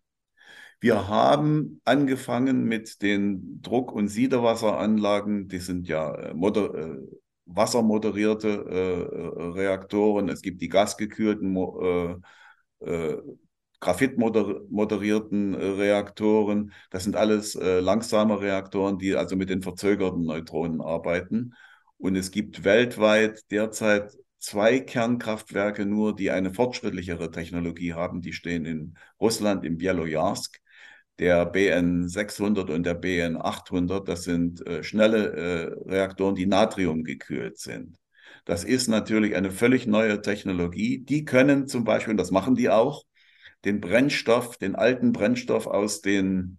Wir 0.81 1.07
haben 1.09 1.81
angefangen 1.85 2.65
mit 2.65 3.03
den 3.03 3.61
Druck- 3.63 3.93
und 3.93 4.09
Siedewasseranlagen. 4.09 5.49
Die 5.49 5.59
sind 5.59 5.87
ja 5.87 6.15
äh, 6.15 6.35
moder 6.35 6.75
äh, 6.75 6.99
wassermoderierte 7.47 8.49
äh, 8.49 9.43
Reaktoren. 9.59 10.29
Es 10.29 10.43
gibt 10.43 10.63
die 10.63 10.69
gasgekühlten, 10.69 11.57
äh, 11.57 12.17
äh, 12.87 13.23
graphitmoderierten 13.81 15.55
äh, 15.55 15.65
Reaktoren. 15.65 16.73
Das 16.91 17.05
sind 17.05 17.17
alles 17.17 17.55
langsame 17.55 18.41
Reaktoren, 18.41 18.99
die 18.99 19.17
also 19.17 19.37
mit 19.37 19.51
den 19.51 19.63
verzögerten 19.63 20.25
Neutronen 20.25 20.81
arbeiten. 20.81 21.55
Und 21.99 22.17
es 22.17 22.31
gibt 22.31 22.65
weltweit 22.65 23.51
derzeit 23.51 24.17
zwei 24.39 24.81
Kernkraftwerke 24.81 25.87
nur, 25.87 26.15
die 26.15 26.31
eine 26.31 26.53
fortschrittlichere 26.53 27.31
Technologie 27.31 27.95
haben. 27.95 28.23
Die 28.23 28.33
stehen 28.33 28.65
in 28.65 28.99
Russland, 29.21 29.65
im 29.65 29.79
Bielojarsk 29.79 30.62
der 31.23 31.47
BN 31.47 32.09
600 32.09 32.69
und 32.69 32.85
der 32.85 32.95
BN 32.95 33.37
800, 33.37 34.09
das 34.09 34.25
sind 34.25 34.67
äh, 34.67 34.83
schnelle 34.83 35.33
äh, 35.33 35.89
Reaktoren, 35.89 36.35
die 36.35 36.47
natriumgekühlt 36.47 37.59
sind. 37.59 37.97
Das 38.45 38.65
ist 38.65 38.89
natürlich 38.89 39.37
eine 39.37 39.53
völlig 39.53 39.87
neue 39.87 40.21
Technologie. 40.21 40.99
Die 40.99 41.25
können 41.25 41.69
zum 41.69 41.85
Beispiel, 41.85 42.11
und 42.11 42.17
das 42.17 42.33
machen 42.33 42.57
die 42.57 42.71
auch, 42.71 43.05
den 43.65 43.81
Brennstoff, 43.81 44.57
den 44.57 44.75
alten 44.75 45.13
Brennstoff 45.13 45.69
aus 45.69 46.01
den, 46.01 46.59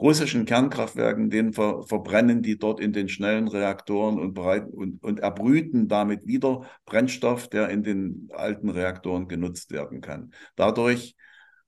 russischen 0.00 0.44
Kernkraftwerken, 0.46 1.28
den 1.28 1.52
ver 1.52 1.82
verbrennen 1.82 2.40
die 2.40 2.56
dort 2.56 2.80
in 2.80 2.92
den 2.92 3.08
schnellen 3.08 3.48
Reaktoren 3.48 4.18
und, 4.18 4.32
bereiten, 4.32 4.70
und, 4.70 5.02
und 5.02 5.18
erbrüten 5.18 5.88
damit 5.88 6.24
wieder 6.24 6.62
Brennstoff, 6.86 7.48
der 7.48 7.68
in 7.68 7.82
den 7.82 8.28
alten 8.32 8.70
Reaktoren 8.70 9.26
genutzt 9.26 9.72
werden 9.72 10.00
kann. 10.00 10.32
Dadurch 10.54 11.16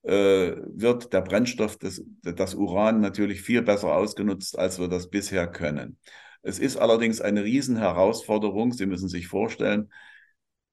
wird 0.03 1.13
der 1.13 1.21
Brennstoff, 1.21 1.77
des, 1.77 2.03
das 2.23 2.55
Uran 2.55 3.01
natürlich 3.01 3.43
viel 3.43 3.61
besser 3.61 3.95
ausgenutzt, 3.95 4.59
als 4.59 4.79
wir 4.81 4.89
das 4.89 5.11
bisher 5.11 5.47
können. 5.47 5.99
Es 6.43 6.59
ist 6.59 6.79
allerdings 6.79 7.21
eine 7.21 7.45
Riesenherausforderung. 7.45 8.73
Sie 8.73 8.87
müssen 8.87 9.09
sich 9.09 9.29
vorstellen, 9.29 9.91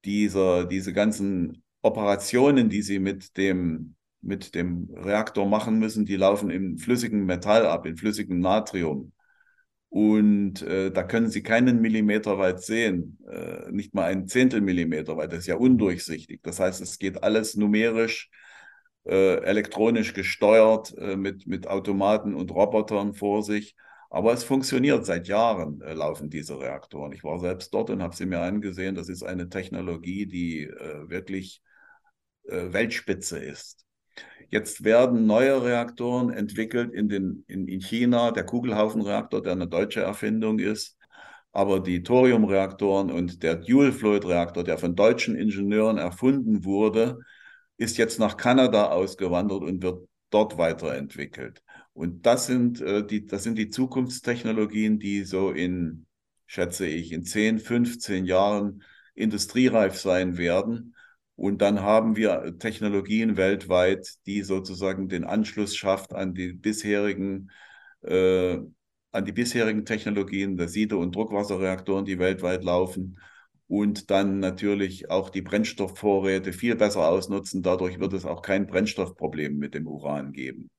dieser, 0.06 0.66
diese 0.66 0.94
ganzen 0.94 1.62
Operationen, 1.82 2.70
die 2.70 2.82
Sie 2.82 3.00
mit 3.00 3.36
dem 3.38 3.98
mit 4.22 4.56
dem 4.56 4.90
Reaktor 4.94 5.48
machen 5.48 5.80
müssen, 5.80 6.06
die 6.06 6.16
laufen 6.16 6.50
im 6.50 6.78
flüssigen 6.78 7.26
Metall 7.26 7.66
ab, 7.66 7.86
in 7.86 7.98
flüssigem 7.98 8.40
Natrium. 8.40 9.14
Und 9.90 10.62
äh, 10.64 10.92
da 10.92 11.04
können 11.04 11.30
Sie 11.30 11.44
keinen 11.44 11.82
Millimeter 11.82 12.38
weit 12.38 12.62
sehen, 12.62 13.20
äh, 13.32 13.72
nicht 13.72 13.94
mal 13.94 14.04
einen 14.04 14.28
Zehntel 14.28 14.60
Millimeter 14.60 15.16
weit. 15.16 15.32
Das 15.32 15.40
ist 15.40 15.48
ja 15.48 15.56
undurchsichtig. 15.56 16.42
Das 16.44 16.60
heißt, 16.60 16.82
es 16.82 17.00
geht 17.00 17.24
alles 17.24 17.56
numerisch, 17.56 18.30
äh, 19.08 19.38
elektronisch 19.44 20.14
gesteuert 20.14 20.94
äh, 20.98 21.16
mit, 21.16 21.48
mit 21.48 21.68
Automaten 21.68 22.36
und 22.36 22.52
Robotern 22.52 23.14
vor 23.14 23.42
sich. 23.42 23.76
Aber 24.10 24.34
es 24.34 24.44
funktioniert. 24.44 25.06
Seit 25.06 25.28
Jahren 25.30 25.82
äh, 25.82 25.94
laufen 25.94 26.30
diese 26.30 26.60
Reaktoren. 26.60 27.14
Ich 27.14 27.24
war 27.24 27.40
selbst 27.40 27.74
dort 27.74 27.90
und 27.90 28.04
habe 28.04 28.16
sie 28.16 28.26
mir 28.26 28.42
angesehen. 28.42 28.96
Das 28.96 29.08
ist 29.08 29.24
eine 29.24 29.48
Technologie, 29.50 30.26
die 30.26 30.64
äh, 30.64 31.10
wirklich 31.10 31.62
Weltspitze 32.50 33.40
ist. 33.40 33.86
Jetzt 34.50 34.86
werden 34.86 35.26
neue 35.26 35.66
Reaktoren 35.66 36.30
entwickelt 36.30 36.94
in, 36.94 37.10
den, 37.10 37.44
in, 37.48 37.68
in 37.68 37.82
China, 37.82 38.32
der 38.32 38.46
Kugelhaufenreaktor, 38.46 39.44
der 39.44 39.52
eine 39.52 39.68
deutsche 39.68 40.00
Erfindung 40.00 40.60
ist. 40.60 40.98
Aber 41.52 41.82
die 41.82 42.04
Thoriumreaktoren 42.04 43.12
und 43.12 43.44
der 43.44 43.56
Dual-Fluid-Reaktor, 43.56 44.64
der 44.64 44.78
von 44.78 44.96
deutschen 44.96 45.36
Ingenieuren 45.36 45.98
erfunden 45.98 46.64
wurde, 46.64 47.20
ist 47.78 47.98
jetzt 47.98 48.20
nach 48.20 48.38
Kanada 48.38 48.88
ausgewandert 48.88 49.64
und 49.64 49.82
wird 49.82 50.08
dort 50.30 50.58
weiterentwickelt. 50.58 51.64
Und 51.94 52.26
das 52.26 52.46
sind, 52.48 52.82
äh, 52.82 53.06
die, 53.06 53.26
das 53.26 53.44
sind 53.44 53.58
die 53.58 53.70
Zukunftstechnologien, 53.70 55.00
die 55.00 55.24
so 55.24 55.52
in, 55.52 56.06
schätze 56.46 56.86
ich, 56.86 57.12
in 57.12 57.24
10, 57.24 57.60
15 57.60 58.26
Jahren 58.26 58.84
industriereif 59.16 59.98
sein 59.98 60.38
werden. 60.38 60.96
Und 61.36 61.62
dann 61.62 61.82
haben 61.82 62.16
wir 62.16 62.58
Technologien 62.60 63.38
weltweit, 63.38 64.16
die 64.26 64.42
sozusagen 64.44 65.08
den 65.08 65.24
Anschluss 65.24 65.76
schafft 65.76 66.14
an 66.14 66.34
die 66.34 66.54
bisherigen, 66.54 67.52
äh, 68.02 68.58
an 69.12 69.26
die 69.26 69.32
bisherigen 69.32 69.86
Technologien 69.86 70.58
der 70.58 70.68
Siede- 70.68 70.98
und 70.98 71.16
Druckwasserreaktoren, 71.16 72.06
die 72.06 72.20
weltweit 72.20 72.64
laufen. 72.64 73.20
Und 73.68 74.10
dann 74.12 74.40
natürlich 74.40 75.10
auch 75.10 75.30
die 75.30 75.42
Brennstoffvorräte 75.42 76.54
viel 76.54 76.76
besser 76.76 77.08
ausnutzen. 77.08 77.64
Dadurch 77.64 78.00
wird 78.00 78.14
es 78.14 78.26
auch 78.26 78.42
kein 78.42 78.66
Brennstoffproblem 78.66 79.58
mit 79.58 79.74
dem 79.74 79.88
Uran 79.88 80.32
geben. 80.32 80.70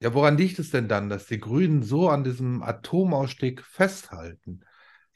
Ja, 0.00 0.14
woran 0.14 0.38
liegt 0.38 0.58
es 0.58 0.70
denn 0.70 0.88
dann, 0.88 1.08
dass 1.08 1.26
die 1.26 1.40
Grünen 1.40 1.82
so 1.82 2.08
an 2.08 2.24
diesem 2.24 2.62
Atomausstieg 2.62 3.62
festhalten? 3.62 4.60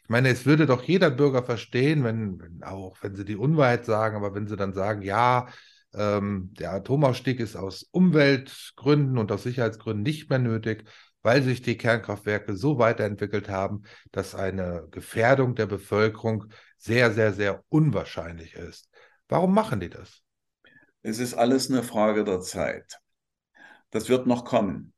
Ich 0.03 0.09
meine, 0.09 0.29
es 0.29 0.45
würde 0.45 0.67
doch 0.67 0.83
jeder 0.83 1.11
Bürger 1.11 1.43
verstehen, 1.43 2.05
wenn, 2.05 2.41
wenn 2.41 2.63
auch 2.65 2.97
wenn 3.01 3.15
sie 3.15 3.25
die 3.25 3.37
Unwahrheit 3.37 3.87
sagen, 3.87 4.17
aber 4.17 4.35
wenn 4.35 4.49
sie 4.49 4.57
dann 4.57 4.75
sagen, 4.75 5.03
ja, 5.03 5.47
ähm, 5.95 6.51
der 6.59 6.73
Atomausstieg 6.73 7.39
ist 7.41 7.57
aus 7.57 7.85
Umweltgründen 7.85 9.19
und 9.19 9.31
aus 9.31 9.45
Sicherheitsgründen 9.45 10.03
nicht 10.03 10.29
mehr 10.29 10.39
nötig, 10.39 10.85
weil 11.23 11.43
sich 11.43 11.63
die 11.63 11.77
Kernkraftwerke 11.77 12.57
so 12.57 12.79
weiterentwickelt 12.79 13.49
haben, 13.49 13.83
dass 14.11 14.35
eine 14.35 14.89
Gefährdung 14.91 15.55
der 15.55 15.67
Bevölkerung 15.67 16.47
sehr, 16.79 17.13
sehr, 17.13 17.33
sehr 17.33 17.65
unwahrscheinlich 17.69 18.55
ist. 18.55 18.89
Warum 19.29 19.55
machen 19.55 19.81
die 19.81 19.91
das? 19.91 20.23
Es 21.03 21.19
ist 21.19 21.35
alles 21.35 21.71
eine 21.71 21.83
Frage 21.83 22.25
der 22.25 22.41
Zeit. 22.41 22.99
Das 23.91 24.09
wird 24.09 24.27
noch 24.27 24.45
kommen 24.45 24.93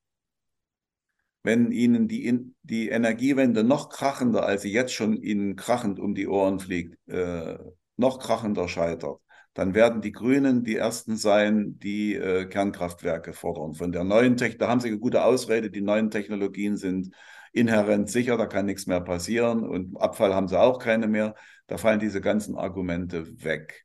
wenn 1.45 1.71
ihnen 1.71 2.09
die, 2.09 2.53
die 2.63 2.89
Energiewende 2.89 3.63
noch 3.63 3.91
krachender, 3.91 4.45
als 4.47 4.63
sie 4.63 4.73
jetzt 4.73 4.95
schon 4.95 5.15
ihnen 5.15 5.57
krachend 5.57 6.01
um 6.01 6.15
die 6.15 6.27
Ohren 6.27 6.59
fliegt, 6.59 6.99
äh, 7.07 7.59
noch 7.97 8.19
krachender 8.19 8.67
scheitert, 8.67 9.21
dann 9.55 9.75
werden 9.75 10.03
die 10.03 10.13
Grünen 10.13 10.65
die 10.65 10.77
Ersten 10.77 11.17
sein, 11.17 11.79
die 11.79 12.15
äh, 12.15 12.47
Kernkraftwerke 12.47 13.33
fordern. 13.33 13.75
Von 13.75 13.93
der 13.93 14.05
neuen 14.05 14.37
Technologie, 14.37 14.59
da 14.59 14.69
haben 14.69 14.81
sie 14.81 14.89
eine 14.89 14.99
gute 14.99 15.25
Ausrede, 15.25 15.71
die 15.71 15.81
neuen 15.81 16.11
Technologien 16.11 16.77
sind 16.77 17.15
inhärent 17.53 18.11
sicher, 18.11 18.37
da 18.37 18.47
kann 18.47 18.67
nichts 18.67 18.87
mehr 18.87 19.01
passieren 19.01 19.63
und 19.63 19.97
Abfall 19.97 20.35
haben 20.35 20.49
sie 20.49 20.61
auch 20.61 20.81
keine 20.81 21.07
mehr. 21.07 21.37
Da 21.69 21.79
fallen 21.79 22.01
diese 22.01 22.21
ganzen 22.21 22.57
Argumente 22.57 23.43
weg. 23.45 23.85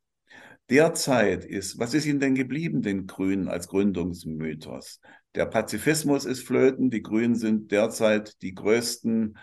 Derzeit 0.70 1.46
ist, 1.46 1.80
was 1.80 1.94
ist 1.94 2.06
ihnen 2.06 2.20
denn 2.20 2.36
geblieben, 2.36 2.82
den 2.82 3.08
Grünen 3.08 3.48
als 3.48 3.68
Gründungsmythos? 3.68 5.00
Der 5.36 5.46
Pazifismus 5.46 6.26
ist 6.26 6.46
flöten. 6.46 6.90
Die 6.90 7.02
Grünen 7.02 7.36
sind 7.36 7.72
derzeit 7.72 8.42
die 8.42 8.54
größten 8.54 9.36
äh, 9.36 9.40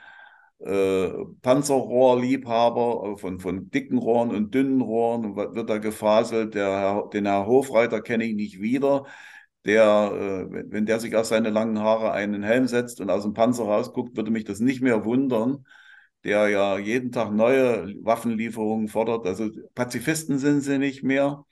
Panzerrohrliebhaber 0.58 3.14
äh, 3.14 3.16
von, 3.18 3.40
von 3.40 3.70
dicken 3.70 3.98
Rohren 3.98 4.30
und 4.30 4.54
dünnen 4.54 4.80
Rohren. 4.80 5.36
Wird 5.36 5.68
da 5.68 5.78
gefaselt. 5.78 6.54
Der 6.54 7.08
den 7.12 7.26
Herr 7.26 7.46
Hofreiter 7.46 8.00
kenne 8.00 8.24
ich 8.24 8.34
nicht 8.34 8.60
wieder. 8.60 9.06
Der, 9.64 10.48
äh, 10.52 10.64
wenn 10.70 10.86
der 10.86 11.00
sich 11.00 11.14
aus 11.16 11.28
seine 11.28 11.50
langen 11.50 11.80
Haare 11.80 12.12
einen 12.12 12.42
Helm 12.42 12.66
setzt 12.68 13.00
und 13.00 13.10
aus 13.10 13.24
dem 13.24 13.34
Panzer 13.34 13.64
rausguckt, 13.64 14.16
würde 14.16 14.30
mich 14.30 14.44
das 14.44 14.60
nicht 14.60 14.80
mehr 14.80 15.04
wundern. 15.04 15.66
Der 16.24 16.48
ja 16.48 16.78
jeden 16.78 17.12
Tag 17.12 17.32
neue 17.32 17.94
Waffenlieferungen 18.02 18.88
fordert. 18.88 19.26
Also 19.26 19.50
Pazifisten 19.74 20.38
sind 20.38 20.62
sie 20.62 20.78
nicht 20.78 21.02
mehr. 21.02 21.44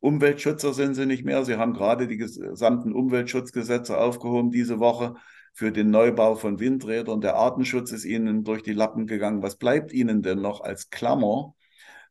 Umweltschützer 0.00 0.74
sind 0.74 0.94
sie 0.94 1.06
nicht 1.06 1.24
mehr. 1.24 1.44
Sie 1.44 1.56
haben 1.56 1.74
gerade 1.74 2.06
die 2.08 2.16
gesamten 2.16 2.92
Umweltschutzgesetze 2.92 3.98
aufgehoben 3.98 4.50
diese 4.50 4.80
Woche 4.80 5.14
für 5.52 5.72
den 5.72 5.90
Neubau 5.90 6.34
von 6.34 6.60
Windrädern. 6.60 7.20
Der 7.20 7.36
Artenschutz 7.36 7.92
ist 7.92 8.04
ihnen 8.04 8.44
durch 8.44 8.62
die 8.62 8.72
Lappen 8.72 9.06
gegangen. 9.06 9.42
Was 9.42 9.56
bleibt 9.56 9.92
ihnen 9.92 10.22
denn 10.22 10.40
noch 10.40 10.62
als 10.62 10.88
Klammer, 10.90 11.54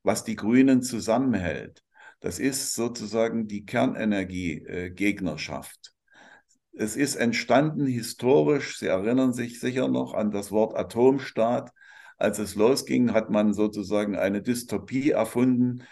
was 0.03 0.23
die 0.23 0.35
Grünen 0.35 0.81
zusammenhält? 0.81 1.83
Das 2.19 2.39
ist 2.39 2.73
sozusagen 2.75 3.47
die 3.47 3.65
Kernenergiegegnerschaft. 3.65 5.93
Es 6.73 6.95
ist 6.95 7.15
entstanden 7.15 7.85
historisch, 7.85 8.77
Sie 8.77 8.87
erinnern 8.87 9.33
sich 9.33 9.59
sicher 9.59 9.89
noch 9.89 10.13
an 10.13 10.31
das 10.31 10.51
Wort 10.51 10.77
Atomstaat. 10.77 11.71
Als 12.17 12.39
es 12.39 12.55
losging, 12.55 13.13
hat 13.13 13.29
man 13.31 13.53
sozusagen 13.53 14.15
eine 14.15 14.41
Dystopie 14.41 15.09
erfunden, 15.09 15.83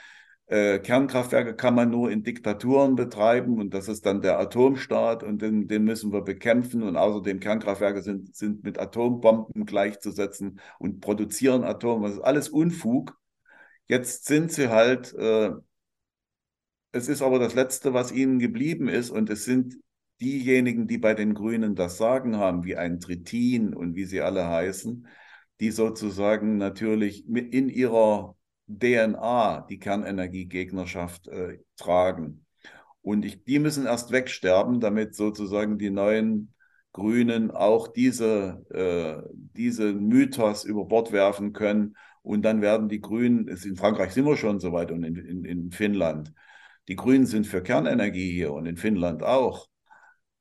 äh, 0.50 0.80
Kernkraftwerke 0.80 1.56
kann 1.56 1.76
man 1.76 1.92
nur 1.92 2.10
in 2.10 2.24
Diktaturen 2.24 2.96
betreiben 2.96 3.60
und 3.60 3.74
das 3.74 3.88
ist 3.88 4.06
dann 4.08 4.22
der 4.22 4.40
Atomstaat 4.40 5.22
und 5.22 5.44
den, 5.44 5.68
den 5.68 5.84
müssen 5.84 6.12
wir 6.12 6.22
bekämpfen. 6.22 6.82
Und 6.82 6.98
außerdem 6.98 7.40
Kernkraftwerke 7.40 8.02
sind, 8.02 8.36
sind 8.36 8.64
mit 8.64 8.80
Atombomben 8.80 9.66
gleichzusetzen 9.66 10.60
und 10.80 11.02
produzieren 11.02 11.64
Atom, 11.64 12.02
das 12.02 12.14
ist 12.14 12.22
alles 12.22 12.50
Unfug. 12.50 13.16
Jetzt 13.88 14.26
sind 14.26 14.52
sie 14.52 14.70
halt, 14.70 15.14
äh, 15.14 15.52
es 16.92 17.08
ist 17.08 17.22
aber 17.22 17.38
das 17.38 17.54
Letzte, 17.54 17.94
was 17.94 18.12
ihnen 18.12 18.40
geblieben 18.40 18.88
ist. 18.88 19.12
Und 19.12 19.30
es 19.30 19.46
sind 19.46 19.78
diejenigen, 20.20 20.88
die 20.88 20.98
bei 20.98 21.14
den 21.14 21.36
Grünen 21.36 21.76
das 21.76 21.98
Sagen 21.98 22.38
haben, 22.38 22.64
wie 22.64 22.76
ein 22.76 23.00
Trittin 23.00 23.76
und 23.76 23.96
wie 23.96 24.06
sie 24.06 24.22
alle 24.22 24.48
heißen, 24.48 25.08
die 25.60 25.72
sozusagen 25.72 26.58
natürlich 26.58 27.28
in 27.28 27.70
ihrer 27.70 28.36
DNA, 28.70 29.66
die 29.70 29.80
Kernenergiegegnerschaft, 29.80 31.28
äh, 31.28 31.60
tragen. 31.78 32.46
Und 33.02 33.26
ich, 33.26 33.44
die 33.44 33.60
müssen 33.60 33.86
erst 33.86 34.12
wegsterben, 34.12 34.80
damit 34.80 35.16
sozusagen 35.16 35.78
die 35.78 35.90
neuen 35.90 36.54
Grünen 36.92 37.52
auch 37.52 37.88
diese, 37.88 38.66
äh, 38.72 39.28
diese 39.34 39.94
Mythos 39.94 40.64
über 40.66 40.86
Bord 40.86 41.12
werfen 41.12 41.54
können. 41.54 41.96
Und 42.22 42.44
dann 42.44 42.62
werden 42.62 42.90
die 42.90 43.02
Grünen, 43.02 43.48
in 43.48 43.76
Frankreich 43.76 44.12
sind 44.12 44.26
wir 44.26 44.38
schon 44.38 44.60
so 44.60 44.74
weit 44.74 44.92
und 44.92 45.04
in, 45.04 45.16
in, 45.16 45.46
in 45.46 45.72
Finnland, 45.72 46.34
die 46.88 46.96
Grünen 46.96 47.26
sind 47.26 47.48
für 47.48 47.64
Kernenergie 47.64 48.32
hier 48.32 48.52
und 48.52 48.66
in 48.66 48.78
Finnland 48.78 49.24
auch. 49.24 49.69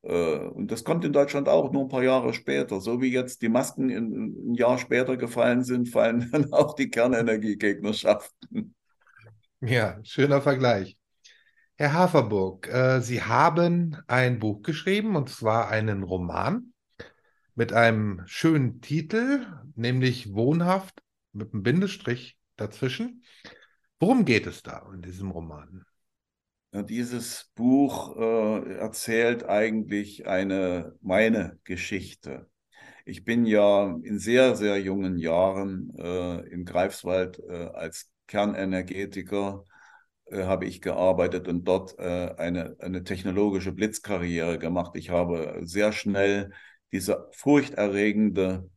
Äh, 0.02 0.38
und 0.38 0.70
das 0.70 0.84
kommt 0.84 1.04
in 1.04 1.12
Deutschland 1.12 1.48
auch 1.48 1.72
nur 1.72 1.82
ein 1.82 1.88
paar 1.88 2.02
Jahre 2.02 2.32
später. 2.34 2.80
So 2.80 3.00
wie 3.00 3.12
jetzt 3.12 3.42
die 3.42 3.48
Masken 3.48 3.90
ein 3.90 4.54
Jahr 4.54 4.78
später 4.78 5.16
gefallen 5.16 5.64
sind, 5.64 5.88
fallen 5.88 6.28
dann 6.32 6.52
auch 6.52 6.74
die 6.74 6.90
Kernenergiegegnerschaften. 6.90 8.74
Ja, 9.60 9.98
schöner 10.04 10.40
Vergleich. 10.40 10.96
Herr 11.76 11.92
Haferburg, 11.92 12.68
äh, 12.68 13.00
Sie 13.00 13.22
haben 13.22 13.96
ein 14.06 14.38
Buch 14.38 14.62
geschrieben, 14.62 15.14
und 15.14 15.28
zwar 15.28 15.68
einen 15.68 16.02
Roman 16.02 16.72
mit 17.54 17.72
einem 17.72 18.22
schönen 18.26 18.80
Titel, 18.80 19.46
nämlich 19.74 20.32
Wohnhaft 20.32 21.02
mit 21.32 21.52
einem 21.52 21.62
Bindestrich 21.62 22.36
dazwischen. 22.56 23.22
Worum 24.00 24.24
geht 24.24 24.46
es 24.46 24.62
da 24.62 24.88
in 24.92 25.02
diesem 25.02 25.30
Roman? 25.30 25.84
Dieses 26.72 27.50
Buch 27.54 28.16
äh, 28.16 28.74
erzählt 28.74 29.44
eigentlich 29.44 30.26
eine 30.26 30.94
meine 31.00 31.58
Geschichte. 31.64 32.50
Ich 33.06 33.24
bin 33.24 33.46
ja 33.46 33.96
in 34.02 34.18
sehr, 34.18 34.56
sehr 34.56 34.80
jungen 34.80 35.18
Jahren 35.18 35.94
äh, 35.98 36.40
in 36.50 36.64
Greifswald 36.66 37.40
äh, 37.40 37.68
als 37.74 38.10
Kernenergetiker 38.26 39.64
äh, 40.26 40.44
habe 40.44 40.66
ich 40.66 40.82
gearbeitet 40.82 41.48
und 41.48 41.64
dort 41.64 41.98
äh, 41.98 42.34
eine, 42.38 42.76
eine 42.80 43.04
technologische 43.04 43.72
Blitzkarriere 43.72 44.58
gemacht. 44.58 44.92
Ich 44.96 45.10
habe 45.10 45.60
sehr 45.62 45.92
schnell 45.92 46.52
diese 46.92 47.28
furchterregende 47.32 48.70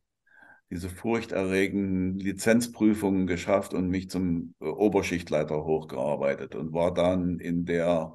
diese 0.72 0.88
furchterregenden 0.88 2.18
Lizenzprüfungen 2.18 3.26
geschafft 3.26 3.74
und 3.74 3.88
mich 3.90 4.08
zum 4.08 4.54
äh, 4.58 4.64
Oberschichtleiter 4.64 5.64
hochgearbeitet 5.64 6.54
und 6.54 6.72
war 6.72 6.94
dann 6.94 7.38
in 7.40 7.66
der 7.66 8.14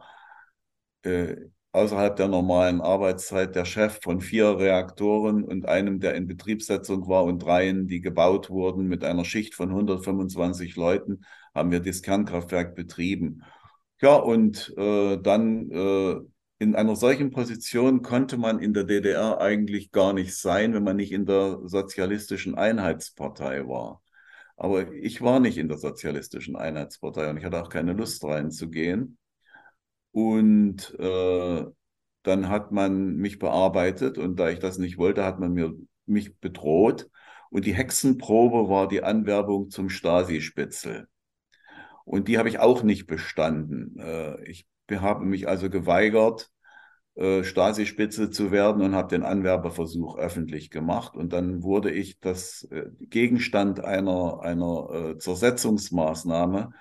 äh, 1.04 1.36
außerhalb 1.72 2.16
der 2.16 2.28
normalen 2.28 2.82
Arbeitszeit 2.82 3.56
der 3.56 3.66
Chef 3.66 4.00
von 4.02 4.22
vier 4.22 4.58
Reaktoren 4.58 5.44
und 5.44 5.68
einem, 5.68 6.00
der 6.00 6.16
in 6.16 6.26
Betriebssetzung 6.26 7.08
war 7.08 7.26
und 7.26 7.38
dreien, 7.44 7.88
die 7.88 8.02
gebaut 8.02 8.50
wurden 8.50 8.88
mit 8.88 9.04
einer 9.04 9.24
Schicht 9.24 9.54
von 9.54 9.70
125 9.70 10.76
Leuten, 10.76 11.22
haben 11.54 11.70
wir 11.70 11.80
das 11.80 12.02
Kernkraftwerk 12.02 12.74
betrieben. 12.74 13.44
Ja, 14.02 14.16
und 14.16 14.74
äh, 14.78 15.18
dann 15.22 15.70
äh, 15.70 16.16
in 16.60 16.76
einer 16.76 16.96
solchen 16.96 17.32
Position 17.32 18.02
konnte 18.02 18.38
man 18.38 18.60
in 18.60 18.74
der 18.74 18.84
DDR 18.84 19.40
eigentlich 19.40 19.92
gar 19.92 20.14
nicht 20.14 20.36
sein, 20.36 20.74
wenn 20.74 20.84
man 20.84 20.96
nicht 20.98 21.12
in 21.12 21.26
der 21.26 21.60
sozialistischen 21.64 22.56
Einheitspartei 22.56 23.68
war. 23.68 24.02
Aber 24.56 24.92
ich 24.92 25.22
war 25.22 25.40
nicht 25.40 25.58
in 25.58 25.68
der 25.68 25.78
sozialistischen 25.78 26.56
Einheitspartei 26.56 27.30
und 27.30 27.38
ich 27.38 27.46
hatte 27.46 27.62
auch 27.62 27.70
keine 27.70 27.94
Lust 27.94 28.24
reinzugehen. 28.24 29.18
Und 30.12 30.96
äh, 31.00 31.66
dann 32.24 32.50
hat 32.50 32.72
man 32.72 33.18
mich 33.18 33.38
bearbeitet 33.38 34.18
und 34.18 34.40
da 34.40 34.50
ich 34.50 34.60
das 34.60 34.80
nicht 34.80 34.98
wollte, 34.98 35.24
hat 35.24 35.40
man 35.40 35.54
mir, 35.54 35.74
mich 36.08 36.40
bedroht. 36.40 37.10
Und 37.52 37.66
die 37.66 37.76
Hexenprobe 37.76 38.68
war 38.68 38.88
die 38.88 39.04
Anwerbung 39.04 39.70
zum 39.70 39.90
Stasi-Spitzel. 39.90 41.08
Und 42.04 42.28
die 42.28 42.40
habe 42.40 42.50
ich 42.50 42.60
auch 42.60 42.82
nicht 42.82 43.06
bestanden. 43.06 44.00
Äh, 44.00 44.44
ich 44.50 44.66
habe 44.92 45.26
mich 45.26 45.48
also 45.48 45.70
geweigert, 45.70 46.52
äh, 47.16 47.44
Stasi-Spitze 47.44 48.30
zu 48.30 48.52
werden 48.52 48.84
und 48.84 48.94
habe 48.96 49.10
den 49.10 49.24
Anwerbeversuch 49.24 50.18
öffentlich 50.18 50.70
gemacht. 50.70 51.16
Und 51.16 51.34
dann 51.34 51.64
wurde 51.64 51.92
ich 51.92 52.20
das 52.20 52.68
äh, 52.72 52.86
Gegenstand 53.00 53.84
einer, 53.84 54.42
einer 54.42 54.90
äh, 54.92 55.18
Zersetzungsmaßnahme 55.18 56.72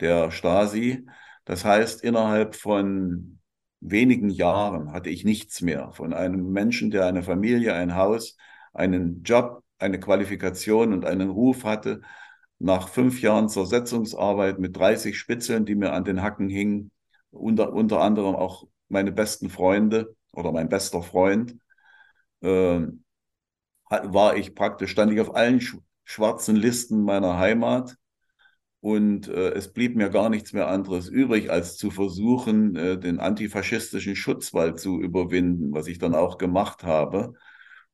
der 0.00 0.30
Stasi. 0.32 1.06
Das 1.44 1.64
heißt, 1.64 2.02
innerhalb 2.02 2.56
von 2.56 3.38
wenigen 3.80 4.30
Jahren 4.30 4.92
hatte 4.92 5.10
ich 5.10 5.24
nichts 5.24 5.60
mehr 5.60 5.92
von 5.92 6.12
einem 6.12 6.50
Menschen, 6.50 6.90
der 6.90 7.06
eine 7.06 7.22
Familie, 7.22 7.74
ein 7.74 7.94
Haus, 7.94 8.36
einen 8.72 9.22
Job, 9.22 9.62
eine 9.78 10.00
Qualifikation 10.00 10.92
und 10.92 11.04
einen 11.04 11.30
Ruf 11.30 11.64
hatte. 11.64 12.00
Nach 12.58 12.88
fünf 12.88 13.20
Jahren 13.20 13.48
Zersetzungsarbeit 13.48 14.58
mit 14.58 14.76
30 14.76 15.16
Spitzeln, 15.18 15.66
die 15.66 15.74
mir 15.74 15.92
an 15.92 16.04
den 16.04 16.22
Hacken 16.22 16.48
hingen, 16.48 16.90
unter, 17.34 17.72
unter 17.72 18.00
anderem 18.00 18.34
auch 18.36 18.66
meine 18.88 19.12
besten 19.12 19.50
Freunde 19.50 20.14
oder 20.32 20.52
mein 20.52 20.68
bester 20.68 21.02
Freund, 21.02 21.56
äh, 22.42 22.80
war 23.90 24.36
ich 24.36 24.54
praktisch, 24.54 24.90
stand 24.90 25.12
ich 25.12 25.20
auf 25.20 25.34
allen 25.34 25.60
sch 25.60 25.76
schwarzen 26.06 26.56
Listen 26.56 27.02
meiner 27.02 27.38
Heimat 27.38 27.96
und 28.80 29.28
äh, 29.28 29.52
es 29.52 29.72
blieb 29.72 29.96
mir 29.96 30.10
gar 30.10 30.28
nichts 30.28 30.52
mehr 30.52 30.68
anderes 30.68 31.08
übrig, 31.08 31.50
als 31.50 31.78
zu 31.78 31.90
versuchen, 31.90 32.76
äh, 32.76 32.98
den 32.98 33.20
antifaschistischen 33.20 34.14
Schutzwall 34.14 34.76
zu 34.76 35.00
überwinden, 35.00 35.72
was 35.72 35.86
ich 35.86 35.98
dann 35.98 36.14
auch 36.14 36.36
gemacht 36.36 36.84
habe. 36.84 37.32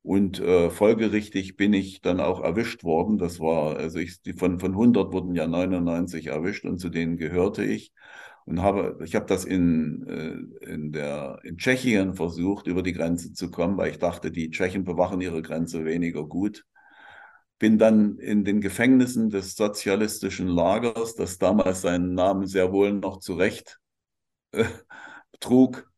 Und 0.02 0.40
äh, 0.40 0.70
folgerichtig 0.70 1.56
bin 1.56 1.74
ich 1.74 2.00
dann 2.00 2.18
auch 2.20 2.40
erwischt 2.42 2.82
worden. 2.82 3.18
Das 3.18 3.38
war, 3.38 3.76
also 3.76 3.98
ich, 4.00 4.18
von, 4.36 4.58
von 4.58 4.74
100 4.74 5.12
wurden 5.12 5.34
ja 5.36 5.46
99 5.46 6.26
erwischt 6.28 6.64
und 6.64 6.78
zu 6.80 6.88
denen 6.88 7.16
gehörte 7.18 7.62
ich 7.64 7.92
und 8.50 8.62
habe, 8.62 8.98
ich 9.04 9.14
habe 9.14 9.26
das 9.26 9.44
in, 9.44 10.06
äh, 10.08 10.72
in, 10.72 10.92
der, 10.92 11.38
in 11.44 11.56
Tschechien 11.56 12.14
versucht, 12.14 12.66
über 12.66 12.82
die 12.82 12.92
Grenze 12.92 13.32
zu 13.32 13.50
kommen, 13.50 13.76
weil 13.76 13.90
ich 13.90 13.98
dachte, 13.98 14.32
die 14.32 14.50
Tschechen 14.50 14.84
bewachen 14.84 15.20
ihre 15.20 15.40
Grenze 15.40 15.84
weniger 15.84 16.26
gut. 16.26 16.66
Bin 17.58 17.78
dann 17.78 18.18
in 18.18 18.44
den 18.44 18.60
Gefängnissen 18.60 19.30
des 19.30 19.54
sozialistischen 19.54 20.48
Lagers, 20.48 21.14
das 21.14 21.38
damals 21.38 21.82
seinen 21.82 22.14
Namen 22.14 22.46
sehr 22.46 22.72
wohl 22.72 22.92
noch 22.92 23.20
zurecht 23.20 23.78
äh, 24.52 24.64
trug, 25.40 25.88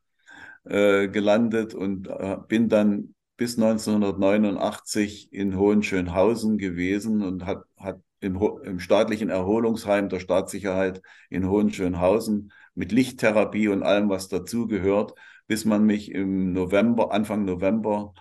äh, 0.65 1.09
gelandet 1.09 1.75
und 1.75 2.09
äh, 2.09 2.37
bin 2.49 2.69
dann 2.69 3.15
bis 3.37 3.57
1989 3.59 5.33
in 5.33 5.57
Hohenschönhausen 5.57 6.59
gewesen 6.59 7.23
und 7.23 7.47
hat, 7.47 7.65
hat 7.77 8.01
im, 8.23 8.41
im 8.63 8.79
staatlichen 8.79 9.29
Erholungsheim 9.29 10.09
der 10.09 10.21
Staatssicherheit 10.21 11.03
in 11.29 11.49
Hohenschönhausen 11.49 12.53
mit 12.75 12.93
Lichttherapie 12.93 13.69
und 13.69 13.83
allem, 13.83 14.09
was 14.09 14.29
dazugehört, 14.29 15.13
bis 15.49 15.65
man 15.65 15.85
mich 15.85 16.11
im 16.13 16.53
November, 16.53 17.13
Anfang 17.13 17.45
November 17.45 18.15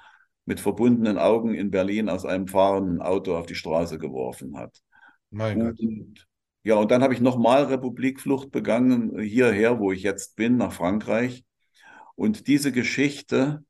mit 0.45 0.59
verbundenen 0.59 1.19
Augen 1.19 1.53
in 1.53 1.69
Berlin 1.69 2.09
aus 2.09 2.25
einem 2.25 2.47
fahrenden 2.47 3.01
Auto 3.01 3.37
auf 3.37 3.45
die 3.45 3.55
Straße 3.55 3.99
geworfen 3.99 4.57
hat. 4.57 4.75
Mein 5.29 5.61
und, 5.61 5.77
Gott. 5.77 6.27
Ja, 6.63 6.75
und 6.75 6.89
dann 6.91 7.03
habe 7.03 7.13
ich 7.13 7.21
nochmal 7.21 7.65
Republikflucht 7.65 8.51
begangen, 8.51 9.19
hierher, 9.19 9.79
wo 9.79 9.91
ich 9.91 10.01
jetzt 10.01 10.35
bin, 10.35 10.57
nach 10.57 10.73
Frankreich. 10.73 11.45
Und 12.15 12.47
diese 12.47 12.71
Geschichte 12.71 13.63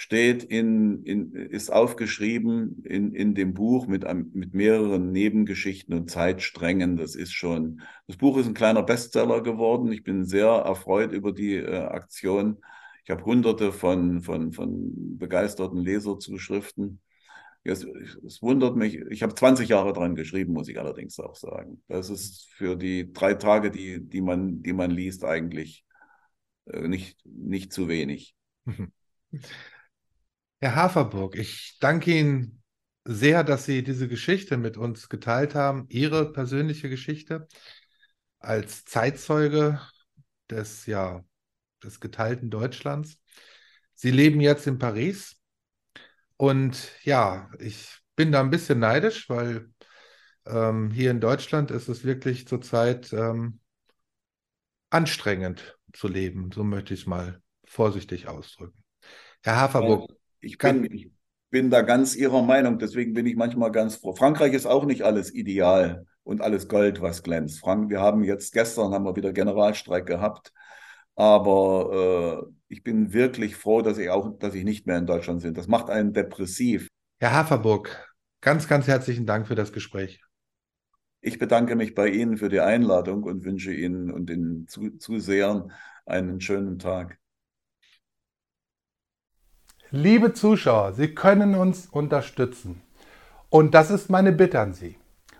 steht 0.00 0.44
in, 0.44 1.04
in, 1.04 1.34
ist 1.34 1.70
aufgeschrieben 1.70 2.82
in, 2.84 3.12
in 3.12 3.34
dem 3.34 3.52
Buch 3.52 3.86
mit, 3.86 4.06
mit 4.32 4.54
mehreren 4.54 5.12
Nebengeschichten 5.12 5.92
und 5.92 6.10
Zeitsträngen. 6.10 6.96
Das 6.96 7.14
ist 7.14 7.34
schon, 7.34 7.82
das 8.06 8.16
Buch 8.16 8.38
ist 8.38 8.46
ein 8.46 8.54
kleiner 8.54 8.82
Bestseller 8.82 9.42
geworden. 9.42 9.92
Ich 9.92 10.02
bin 10.02 10.24
sehr 10.24 10.46
erfreut 10.46 11.12
über 11.12 11.32
die 11.32 11.56
äh, 11.56 11.76
Aktion. 11.76 12.62
Ich 13.04 13.10
habe 13.10 13.26
hunderte 13.26 13.72
von, 13.72 14.22
von, 14.22 14.54
von 14.54 15.18
begeisterten 15.18 15.82
Leserzuschriften. 15.82 17.02
Es, 17.62 17.84
es 17.84 18.40
wundert 18.40 18.76
mich, 18.76 18.94
ich 19.10 19.22
habe 19.22 19.34
20 19.34 19.68
Jahre 19.68 19.92
dran 19.92 20.14
geschrieben, 20.14 20.54
muss 20.54 20.68
ich 20.68 20.80
allerdings 20.80 21.20
auch 21.20 21.36
sagen. 21.36 21.82
Das 21.88 22.08
ist 22.08 22.48
für 22.54 22.74
die 22.74 23.12
drei 23.12 23.34
Tage, 23.34 23.70
die, 23.70 24.00
die, 24.02 24.22
man, 24.22 24.62
die 24.62 24.72
man 24.72 24.92
liest, 24.92 25.26
eigentlich 25.26 25.84
äh, 26.64 26.88
nicht, 26.88 27.18
nicht 27.26 27.70
zu 27.70 27.86
wenig. 27.86 28.34
Herr 30.62 30.74
Haferburg, 30.74 31.36
ich 31.36 31.78
danke 31.80 32.10
Ihnen 32.18 32.62
sehr, 33.04 33.44
dass 33.44 33.64
Sie 33.64 33.82
diese 33.82 34.08
Geschichte 34.08 34.58
mit 34.58 34.76
uns 34.76 35.08
geteilt 35.08 35.54
haben, 35.54 35.86
Ihre 35.88 36.32
persönliche 36.32 36.90
Geschichte 36.90 37.48
als 38.40 38.84
Zeitzeuge 38.84 39.80
des, 40.50 40.84
ja, 40.84 41.24
des 41.82 41.98
geteilten 41.98 42.50
Deutschlands. 42.50 43.18
Sie 43.94 44.10
leben 44.10 44.42
jetzt 44.42 44.66
in 44.66 44.78
Paris 44.78 45.40
und 46.36 46.90
ja, 47.04 47.50
ich 47.58 47.98
bin 48.14 48.30
da 48.30 48.40
ein 48.40 48.50
bisschen 48.50 48.80
neidisch, 48.80 49.30
weil 49.30 49.70
ähm, 50.44 50.90
hier 50.90 51.10
in 51.10 51.20
Deutschland 51.20 51.70
ist 51.70 51.88
es 51.88 52.04
wirklich 52.04 52.46
zurzeit 52.46 53.14
ähm, 53.14 53.60
anstrengend 54.90 55.78
zu 55.94 56.06
leben, 56.06 56.50
so 56.52 56.64
möchte 56.64 56.92
ich 56.92 57.00
es 57.00 57.06
mal 57.06 57.40
vorsichtig 57.64 58.28
ausdrücken. 58.28 58.84
Herr 59.42 59.56
Haferburg, 59.56 60.19
ich 60.40 60.58
bin, 60.58 60.84
ich 60.84 61.10
bin 61.50 61.70
da 61.70 61.82
ganz 61.82 62.14
Ihrer 62.16 62.42
Meinung, 62.42 62.78
deswegen 62.78 63.12
bin 63.12 63.26
ich 63.26 63.36
manchmal 63.36 63.70
ganz 63.70 63.96
froh. 63.96 64.14
Frankreich 64.14 64.52
ist 64.54 64.66
auch 64.66 64.84
nicht 64.84 65.02
alles 65.02 65.32
ideal 65.34 66.06
und 66.22 66.40
alles 66.40 66.68
Gold, 66.68 67.00
was 67.00 67.22
glänzt. 67.22 67.60
Frank, 67.60 67.90
wir 67.90 68.00
haben 68.00 68.24
jetzt 68.24 68.52
gestern 68.52 68.92
haben 68.92 69.04
wir 69.04 69.16
wieder 69.16 69.32
Generalstreik 69.32 70.06
gehabt, 70.06 70.52
aber 71.16 72.46
äh, 72.48 72.52
ich 72.68 72.82
bin 72.82 73.12
wirklich 73.12 73.56
froh, 73.56 73.82
dass 73.82 73.98
ich 73.98 74.10
auch, 74.10 74.38
dass 74.38 74.54
ich 74.54 74.64
nicht 74.64 74.86
mehr 74.86 74.98
in 74.98 75.06
Deutschland 75.06 75.42
bin. 75.42 75.54
Das 75.54 75.68
macht 75.68 75.90
einen 75.90 76.12
depressiv. 76.12 76.88
Herr 77.18 77.32
Haferburg, 77.32 78.14
ganz, 78.40 78.68
ganz 78.68 78.86
herzlichen 78.86 79.26
Dank 79.26 79.46
für 79.46 79.54
das 79.54 79.72
Gespräch. 79.72 80.22
Ich 81.20 81.38
bedanke 81.38 81.76
mich 81.76 81.94
bei 81.94 82.08
Ihnen 82.08 82.38
für 82.38 82.48
die 82.48 82.60
Einladung 82.60 83.24
und 83.24 83.44
wünsche 83.44 83.74
Ihnen 83.74 84.10
und 84.10 84.30
den 84.30 84.66
Zusehern 84.68 85.72
einen 86.06 86.40
schönen 86.40 86.78
Tag. 86.78 87.19
Liebe 89.92 90.32
Zuschauer, 90.32 90.92
Sie 90.92 91.16
können 91.16 91.56
uns 91.56 91.88
unterstützen. 91.90 92.80
Und 93.48 93.74
das 93.74 93.90
ist 93.90 94.08
meine 94.08 94.30
Bitte 94.30 94.60
an 94.60 94.72
Sie. 94.72 94.94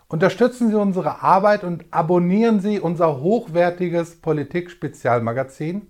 Unterstützen 0.09 0.71
Sie 0.71 0.75
unsere 0.75 1.23
Arbeit 1.23 1.63
und 1.63 1.85
abonnieren 1.93 2.59
Sie 2.59 2.81
unser 2.81 3.21
hochwertiges 3.21 4.17
Politik-Spezialmagazin. 4.17 5.83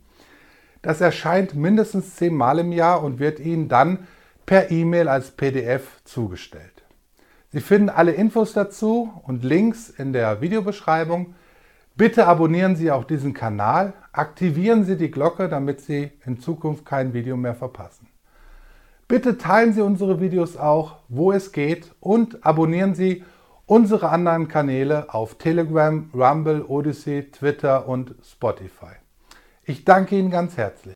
Das 0.82 1.00
erscheint 1.00 1.54
mindestens 1.54 2.16
zehnmal 2.16 2.58
im 2.58 2.72
Jahr 2.72 3.02
und 3.02 3.18
wird 3.18 3.40
Ihnen 3.40 3.68
dann 3.68 4.06
per 4.44 4.70
E-Mail 4.70 5.08
als 5.08 5.30
PDF 5.30 6.02
zugestellt. 6.04 6.84
Sie 7.52 7.60
finden 7.60 7.88
alle 7.88 8.12
Infos 8.12 8.52
dazu 8.52 9.10
und 9.22 9.42
Links 9.42 9.88
in 9.88 10.12
der 10.12 10.42
Videobeschreibung. 10.42 11.34
Bitte 11.96 12.26
abonnieren 12.26 12.76
Sie 12.76 12.90
auch 12.90 13.04
diesen 13.04 13.32
Kanal, 13.32 13.94
aktivieren 14.12 14.84
Sie 14.84 14.98
die 14.98 15.10
Glocke, 15.10 15.48
damit 15.48 15.80
Sie 15.80 16.12
in 16.26 16.40
Zukunft 16.40 16.84
kein 16.84 17.14
Video 17.14 17.38
mehr 17.38 17.54
verpassen. 17.54 17.99
Bitte 19.10 19.38
teilen 19.38 19.72
Sie 19.72 19.80
unsere 19.80 20.20
Videos 20.20 20.56
auch, 20.56 20.98
wo 21.08 21.32
es 21.32 21.50
geht 21.50 21.90
und 21.98 22.46
abonnieren 22.46 22.94
Sie 22.94 23.24
unsere 23.66 24.10
anderen 24.10 24.46
Kanäle 24.46 25.12
auf 25.12 25.34
Telegram, 25.34 26.08
Rumble, 26.14 26.64
Odyssey, 26.68 27.28
Twitter 27.32 27.88
und 27.88 28.14
Spotify. 28.22 28.94
Ich 29.64 29.84
danke 29.84 30.16
Ihnen 30.16 30.30
ganz 30.30 30.56
herzlich. 30.56 30.94